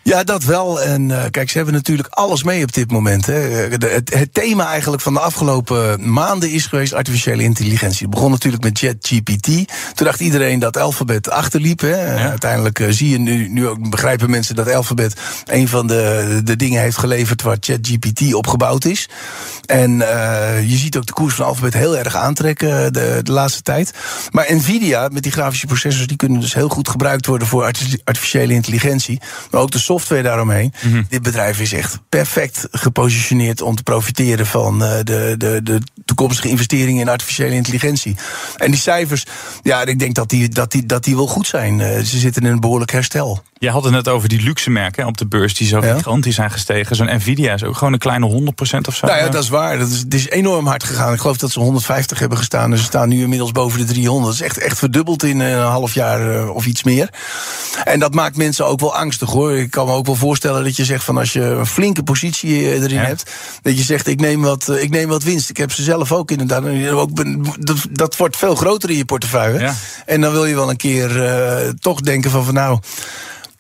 Ja, 0.10 0.24
dat 0.24 0.44
wel. 0.44 0.82
En 0.82 1.10
uh, 1.10 1.24
kijk, 1.32 1.50
ze 1.50 1.58
hebben 1.58 1.76
natuurlijk 1.76 2.08
alles 2.12 2.44
mee 2.44 2.64
op 2.64 2.74
dit 2.74 2.92
moment. 2.92 3.26
Hè. 3.26 3.34
het, 3.34 4.14
het, 4.14 4.34
thema 4.34 4.68
eigenlijk 4.68 5.02
van 5.02 5.14
de 5.14 5.20
afgelopen 5.20 6.12
maanden 6.12 6.52
is 6.52 6.66
geweest 6.66 6.94
artificiële 6.94 7.44
intelligentie. 7.44 8.06
Het 8.06 8.16
begon 8.16 8.32
natuurlijk 8.32 8.64
met 8.64 8.78
ChatGPT. 8.78 9.46
Toen 9.94 10.06
dacht 10.06 10.20
iedereen 10.20 10.60
dat 10.60 10.78
Alphabet 10.78 11.30
achterliep. 11.30 11.80
Hè. 11.80 12.14
Ja. 12.14 12.30
Uiteindelijk 12.30 12.80
uh, 12.80 12.88
zie 12.90 13.10
je 13.10 13.20
nu, 13.20 13.48
nu 13.48 13.68
ook, 13.68 13.90
begrijpen 13.90 14.30
mensen 14.30 14.56
dat 14.56 14.74
Alphabet 14.74 15.20
een 15.46 15.68
van 15.68 15.88
de, 15.88 16.42
de 16.44 16.56
dingen 16.56 16.82
heeft 16.82 16.98
geleverd 16.98 17.42
waar 17.42 17.58
ChatGPT 17.60 18.34
op 18.34 18.48
gebouwd 18.48 18.86
is. 18.86 19.10
En 19.66 19.92
uh, 19.92 20.70
je 20.70 20.78
ziet 20.78 20.98
ook 20.98 21.06
de 21.06 21.14
koers 21.14 21.36
van 21.36 21.46
Alphabet 21.46 21.74
heel 21.74 21.98
erg 21.98 22.16
aantrekken 22.16 22.94
de, 22.94 23.20
de 23.24 23.32
laatste 23.32 23.62
tijd. 23.62 23.94
Maar 24.32 24.46
Nvidia, 24.56 25.08
met 25.12 25.24
die 25.24 25.32
grafische 25.32 25.68
processors, 25.68 26.08
die 26.08 26.18
kunnen 26.18 26.40
dus 26.40 26.54
heel 26.54 26.70
goed 26.70 26.90
gebruikt 26.90 27.26
worden 27.26 27.48
voor 27.48 27.64
artificiële 28.04 28.54
intelligentie. 28.54 29.22
Maar 29.52 29.62
ook 29.62 29.72
de 29.72 29.78
software 29.78 29.98
daaromheen. 30.08 30.74
Mm 30.82 30.92
-hmm. 30.92 31.06
Dit 31.10 31.22
bedrijf 31.22 31.60
is 31.60 31.74
echt 31.74 32.00
perfect 32.10 32.68
gepositioneerd 32.72 33.62
om 33.62 33.76
te 33.76 33.84
profiteren 33.84 34.46
van 34.46 34.84
uh, 34.84 34.98
de, 35.04 35.36
de, 35.38 35.60
de 35.64 35.82
toekomstige 36.06 36.50
investeringen 36.50 37.02
in 37.02 37.10
artificiële 37.10 37.56
intelligentie. 37.56 38.16
En 38.58 38.72
die 38.72 38.80
cijfers, 38.80 39.26
ja, 39.64 39.86
ik 39.86 40.00
denk 40.00 40.16
dat 40.16 40.30
die, 40.30 40.50
dat 40.50 40.72
die, 40.72 40.86
dat 40.86 41.04
die 41.04 41.16
wel 41.16 41.28
goed 41.28 41.48
zijn. 41.48 41.80
Uh, 41.80 41.98
ze 41.98 42.18
zitten 42.18 42.44
in 42.44 42.52
een 42.52 42.60
behoorlijk 42.60 42.92
herstel. 42.92 43.44
Je 43.60 43.70
had 43.70 43.84
het 43.84 43.94
net 43.94 44.08
over 44.08 44.30
die 44.30 44.42
luxe 44.42 44.70
merken 44.70 45.06
op 45.06 45.18
de 45.18 45.28
beurs 45.28 45.54
die 45.54 45.68
zo 45.68 45.82
gigantisch 45.82 46.36
zijn 46.36 46.52
gestegen. 46.52 46.96
Zo'n 46.96 47.16
Nvidia 47.16 47.54
is 47.54 47.64
ook 47.64 47.78
gewoon 47.78 47.94
een 47.94 48.00
kleine 48.00 48.30
100% 48.30 48.88
of 48.88 48.96
zo. 48.96 49.06
Nou 49.06 49.20
ja, 49.20 49.30
dat 49.30 49.44
is 49.44 49.50
waar. 49.50 49.78
Dat 49.78 49.90
is, 49.90 50.00
het 50.00 50.14
is 50.14 50.30
enorm 50.30 50.68
hard 50.68 50.84
gegaan. 50.84 51.14
Ik 51.14 51.20
geloof 51.20 51.38
dat 51.38 51.52
ze 51.52 51.60
150 51.60 52.20
hebben 52.20 52.38
gestaan. 52.38 52.70
Dus 52.70 52.80
ze 52.80 52.86
staan 52.86 53.10
nu 53.10 53.22
inmiddels 53.22 53.52
boven 53.52 53.80
de 53.80 53.86
300. 53.86 54.26
Dat 54.26 54.34
is 54.34 54.48
echt, 54.48 54.58
echt 54.58 54.78
verdubbeld 54.78 55.24
in 55.24 55.40
een 55.40 55.60
half 55.60 55.94
jaar 55.94 56.50
of 56.50 56.66
iets 56.66 56.84
meer. 56.84 57.10
En 57.84 58.00
dat 58.00 58.14
maakt 58.14 58.38
mensen 58.38 58.66
ook 58.66 58.80
wel 58.80 58.96
angstig 58.96 59.30
hoor. 59.30 59.58
Ik 59.58 59.72
kan 59.72 59.86
me 59.86 59.94
ook 59.94 60.06
wel 60.06 60.16
voorstellen 60.16 60.64
dat 60.64 60.76
je 60.76 60.86
zegt 60.86 61.04
van 61.04 61.18
als 61.18 61.34
je 61.34 61.42
een 61.42 61.66
flinke 61.66 62.04
positie 62.04 62.74
erin 62.74 62.90
ja. 62.90 63.04
hebt, 63.04 63.32
dat 63.62 63.78
je 63.78 63.84
zegt 63.84 64.08
ik 64.08 64.20
neem, 64.20 64.42
wat, 64.42 64.70
ik 64.70 64.90
neem 64.90 65.10
wat 65.10 65.24
winst. 65.24 65.50
Ik 65.50 65.58
heb 65.58 65.72
ze 65.72 65.84
zelf 65.84 66.12
ook 66.12 66.32
inderdaad. 66.32 66.92
Ook, 66.92 67.10
dat, 67.66 67.78
dat 67.92 68.18
wordt 68.18 68.38
veel 68.38 68.56
groter 68.56 68.90
in 68.90 68.98
je 68.98 69.06
portefeuille. 69.06 69.60
Ja. 69.60 69.74
En 70.06 70.22
dan 70.22 70.32
wil 70.32 70.46
je 70.46 70.56
wel 70.56 70.70
een 70.70 70.78
keer 70.78 71.18
uh, 71.18 71.70
toch 71.80 72.02
denken 72.02 72.32
van, 72.32 72.46
van 72.46 72.54
nou, 72.54 72.80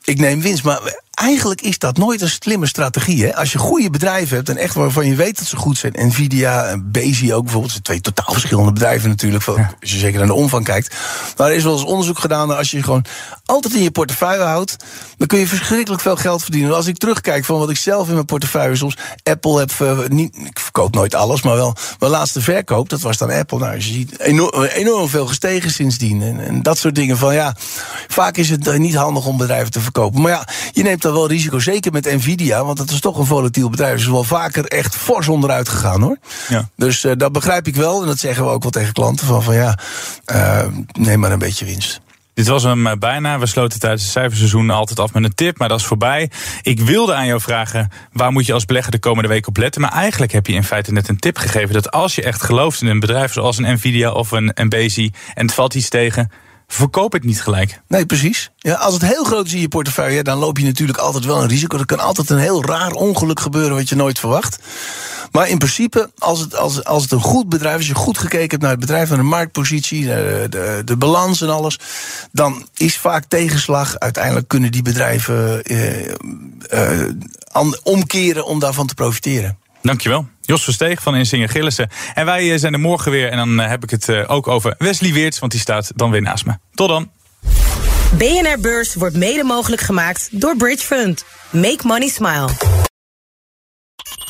ik 0.10 0.19
neem 0.19 0.41
winst. 0.41 0.63
Maar 0.63 1.02
eigenlijk 1.19 1.62
is 1.62 1.77
dat 1.77 1.97
nooit 1.97 2.21
een 2.21 2.29
slimme 2.29 2.67
strategie. 2.67 3.25
Hè? 3.25 3.36
Als 3.36 3.51
je 3.51 3.58
goede 3.58 3.89
bedrijven 3.89 4.36
hebt 4.36 4.49
en 4.49 4.58
echt 4.58 4.73
waarvan 4.73 5.08
je 5.08 5.15
weet 5.15 5.38
dat 5.38 5.47
ze 5.47 5.55
goed 5.55 5.77
zijn. 5.77 5.93
Nvidia 5.95 6.65
en 6.65 6.91
Bezi 6.91 7.34
ook 7.34 7.43
bijvoorbeeld. 7.43 7.71
zijn 7.71 7.84
twee 7.84 8.01
totaal 8.01 8.34
verschillende 8.34 8.71
bedrijven 8.71 9.10
natuurlijk. 9.10 9.45
Ja. 9.45 9.73
Als 9.82 9.91
je 9.91 9.97
zeker 9.97 10.17
naar 10.17 10.27
de 10.27 10.34
omvang 10.34 10.65
kijkt. 10.65 10.95
Maar 11.38 11.49
er 11.49 11.55
is 11.55 11.63
wel 11.63 11.73
eens 11.73 11.84
onderzoek 11.84 12.19
gedaan. 12.19 12.58
Als 12.58 12.71
je 12.71 12.84
gewoon 12.84 13.05
altijd 13.45 13.73
in 13.73 13.82
je 13.82 13.91
portefeuille 13.91 14.43
houdt. 14.43 14.75
dan 15.17 15.27
kun 15.27 15.39
je 15.39 15.47
verschrikkelijk 15.47 16.01
veel 16.01 16.15
geld 16.15 16.41
verdienen. 16.43 16.75
Als 16.75 16.88
ik 16.88 16.97
terugkijk 16.97 17.45
van 17.45 17.60
wat 17.60 17.69
ik 17.69 17.77
zelf 17.77 18.08
in 18.08 18.13
mijn 18.13 18.25
portefeuille 18.25 18.75
soms. 18.75 18.97
Apple 19.23 19.60
heb. 19.60 19.71
Uh, 19.82 19.99
niet, 20.08 20.36
ik 20.36 20.60
verkoop 20.60 20.93
nooit 20.95 21.15
alles. 21.15 21.41
maar 21.41 21.55
wel 21.55 21.75
mijn 21.99 22.12
laatste 22.12 22.41
verkoop. 22.41 22.89
dat 22.89 23.01
was 23.01 23.17
dan 23.17 23.32
Apple. 23.32 23.60
Nou, 23.60 23.75
je 23.75 23.82
ziet 23.82 24.19
enorm, 24.19 24.63
enorm 24.63 25.10
veel 25.10 25.27
gestegen 25.27 25.71
sindsdien. 25.71 26.21
En, 26.21 26.39
en 26.45 26.62
dat 26.62 26.77
soort 26.77 26.95
dingen 26.95 27.17
van 27.17 27.34
ja. 27.34 27.55
Vaak 28.08 28.38
is 28.38 28.49
het 28.49 28.77
niet 28.77 28.95
handig 28.95 29.25
om 29.25 29.38
bedrijven 29.38 29.71
te 29.71 29.79
verkopen. 29.79 30.21
Maar 30.21 30.32
ja, 30.32 30.47
je 30.71 30.84
neemt 30.84 31.01
wel 31.13 31.28
risico, 31.28 31.60
zeker 31.60 31.91
met 31.91 32.06
Nvidia, 32.06 32.65
want 32.65 32.78
het 32.78 32.91
is 32.91 33.00
toch 33.00 33.17
een 33.17 33.26
volatiel 33.26 33.69
bedrijf. 33.69 33.91
Het 33.91 34.02
is 34.02 34.08
wel 34.08 34.24
vaker 34.24 34.65
echt 34.65 34.95
fors 34.95 35.28
onderuit 35.28 35.69
gegaan 35.69 36.02
hoor. 36.02 36.17
Ja. 36.50 36.69
Dus 36.76 37.06
uh, 37.06 37.12
dat 37.17 37.32
begrijp 37.32 37.67
ik 37.67 37.76
wel 37.76 38.02
en 38.02 38.08
dat 38.08 38.19
zeggen 38.19 38.43
we 38.43 38.50
ook 38.50 38.62
wel 38.62 38.72
tegen 38.72 38.93
klanten: 38.93 39.28
van, 39.28 39.43
van 39.43 39.56
ja, 39.56 39.80
uh, 40.34 40.65
neem 40.91 41.19
maar 41.19 41.32
een 41.32 41.39
beetje 41.39 41.65
winst. 41.65 42.02
Dit 42.39 42.48
was 42.48 42.63
hem 42.63 43.00
bijna. 43.00 43.39
We 43.39 43.45
sloten 43.45 43.80
tijdens 43.80 44.02
het 44.02 44.12
cijferseizoen 44.12 44.69
altijd 44.69 45.00
af 45.00 45.13
met 45.13 45.24
een 45.24 45.34
tip, 45.34 45.58
maar 45.58 45.67
dat 45.67 45.80
is 45.80 45.86
voorbij. 45.86 46.32
Ik 46.62 46.80
wilde 46.80 47.13
aan 47.13 47.26
jou 47.26 47.41
vragen, 47.41 47.91
waar 48.12 48.32
moet 48.32 48.45
je 48.45 48.54
als 48.54 48.65
belegger 48.65 48.91
de 48.91 49.00
komende 49.00 49.30
week 49.30 49.48
op 49.48 49.58
letten? 49.58 49.82
Maar 49.82 49.91
eigenlijk 49.91 50.32
heb 50.32 50.48
je 50.48 50.54
in 50.54 50.63
feite 50.63 50.91
net 50.91 51.10
een 51.10 51.19
tip 51.19 51.38
gegeven 51.38 51.74
dat 51.74 51.91
als 51.91 52.15
je 52.15 52.24
echt 52.24 52.43
gelooft 52.43 52.82
in 52.82 52.88
een 52.88 53.00
bedrijf 53.00 53.34
zoals 53.34 53.58
een 53.58 53.74
Nvidia 53.74 54.12
of 54.12 54.32
een, 54.32 54.52
een 54.54 54.69
Bezi 54.69 55.12
en 55.34 55.45
het 55.45 55.56
valt 55.56 55.76
iets 55.76 55.89
tegen, 55.89 56.32
verkoop 56.73 57.13
het 57.13 57.23
niet 57.23 57.41
gelijk. 57.41 57.82
Nee, 57.88 58.05
precies. 58.05 58.51
Ja, 58.58 58.73
als 58.73 58.93
het 58.93 59.05
heel 59.05 59.23
groot 59.23 59.45
is 59.45 59.53
in 59.53 59.60
je 59.60 59.67
portefeuille, 59.67 60.23
dan 60.23 60.38
loop 60.38 60.58
je 60.58 60.65
natuurlijk 60.65 60.97
altijd 60.97 61.25
wel 61.25 61.41
een 61.41 61.47
risico. 61.47 61.77
Er 61.77 61.86
kan 61.86 61.99
altijd 61.99 62.29
een 62.29 62.38
heel 62.38 62.65
raar 62.65 62.91
ongeluk 62.91 63.39
gebeuren 63.39 63.75
wat 63.75 63.89
je 63.89 63.95
nooit 63.95 64.19
verwacht. 64.19 64.60
Maar 65.32 65.49
in 65.49 65.58
principe, 65.58 66.12
als 66.17 66.39
het, 66.39 66.58
als, 66.58 66.84
als 66.84 67.03
het 67.03 67.12
een 67.12 67.21
goed 67.21 67.49
bedrijf 67.49 67.79
is, 67.79 67.88
je 67.88 67.95
goed 67.95 68.17
gekeken 68.17 68.49
hebt 68.49 68.62
naar 68.62 68.71
het 68.71 68.79
bedrijf, 68.79 69.10
naar 69.10 69.17
de 69.17 69.23
marktpositie, 69.23 70.05
de, 70.05 70.47
de, 70.49 70.82
de 70.86 70.97
balans 70.97 71.41
en 71.41 71.49
alles, 71.49 71.79
dan 72.32 72.67
is 72.75 72.97
vaak 72.97 73.25
tegenslag. 73.27 73.99
Uiteindelijk 73.99 74.47
kunnen 74.47 74.71
die 74.71 74.82
bedrijven 74.82 75.63
eh, 75.63 76.12
eh, 76.69 77.71
omkeren 77.84 78.45
om 78.45 78.60
daarvan 78.60 78.88
te 78.88 78.93
profiteren. 78.93 79.58
Dankjewel. 79.81 80.27
Jos 80.41 80.63
Versteeg 80.63 81.01
van 81.01 81.15
Insinger 81.15 81.49
Gillissen. 81.49 81.89
En 82.13 82.25
wij 82.25 82.57
zijn 82.57 82.73
er 82.73 82.79
morgen 82.79 83.11
weer. 83.11 83.29
En 83.29 83.37
dan 83.37 83.57
heb 83.57 83.83
ik 83.83 83.89
het 83.89 84.27
ook 84.27 84.47
over 84.47 84.75
Wesley 84.77 85.13
Weerts, 85.13 85.39
want 85.39 85.51
die 85.51 85.61
staat 85.61 85.91
dan 85.95 86.11
weer 86.11 86.21
naast 86.21 86.45
me. 86.45 86.53
Tot 86.73 86.89
dan. 86.89 87.11
BNR 88.17 88.59
Beurs 88.61 88.95
wordt 88.95 89.15
mede 89.15 89.43
mogelijk 89.43 89.81
gemaakt 89.81 90.29
door 90.31 90.55
Bridge 90.55 90.85
Fund. 90.85 91.25
Make 91.51 91.79
money 91.87 92.07
smile. 92.07 92.87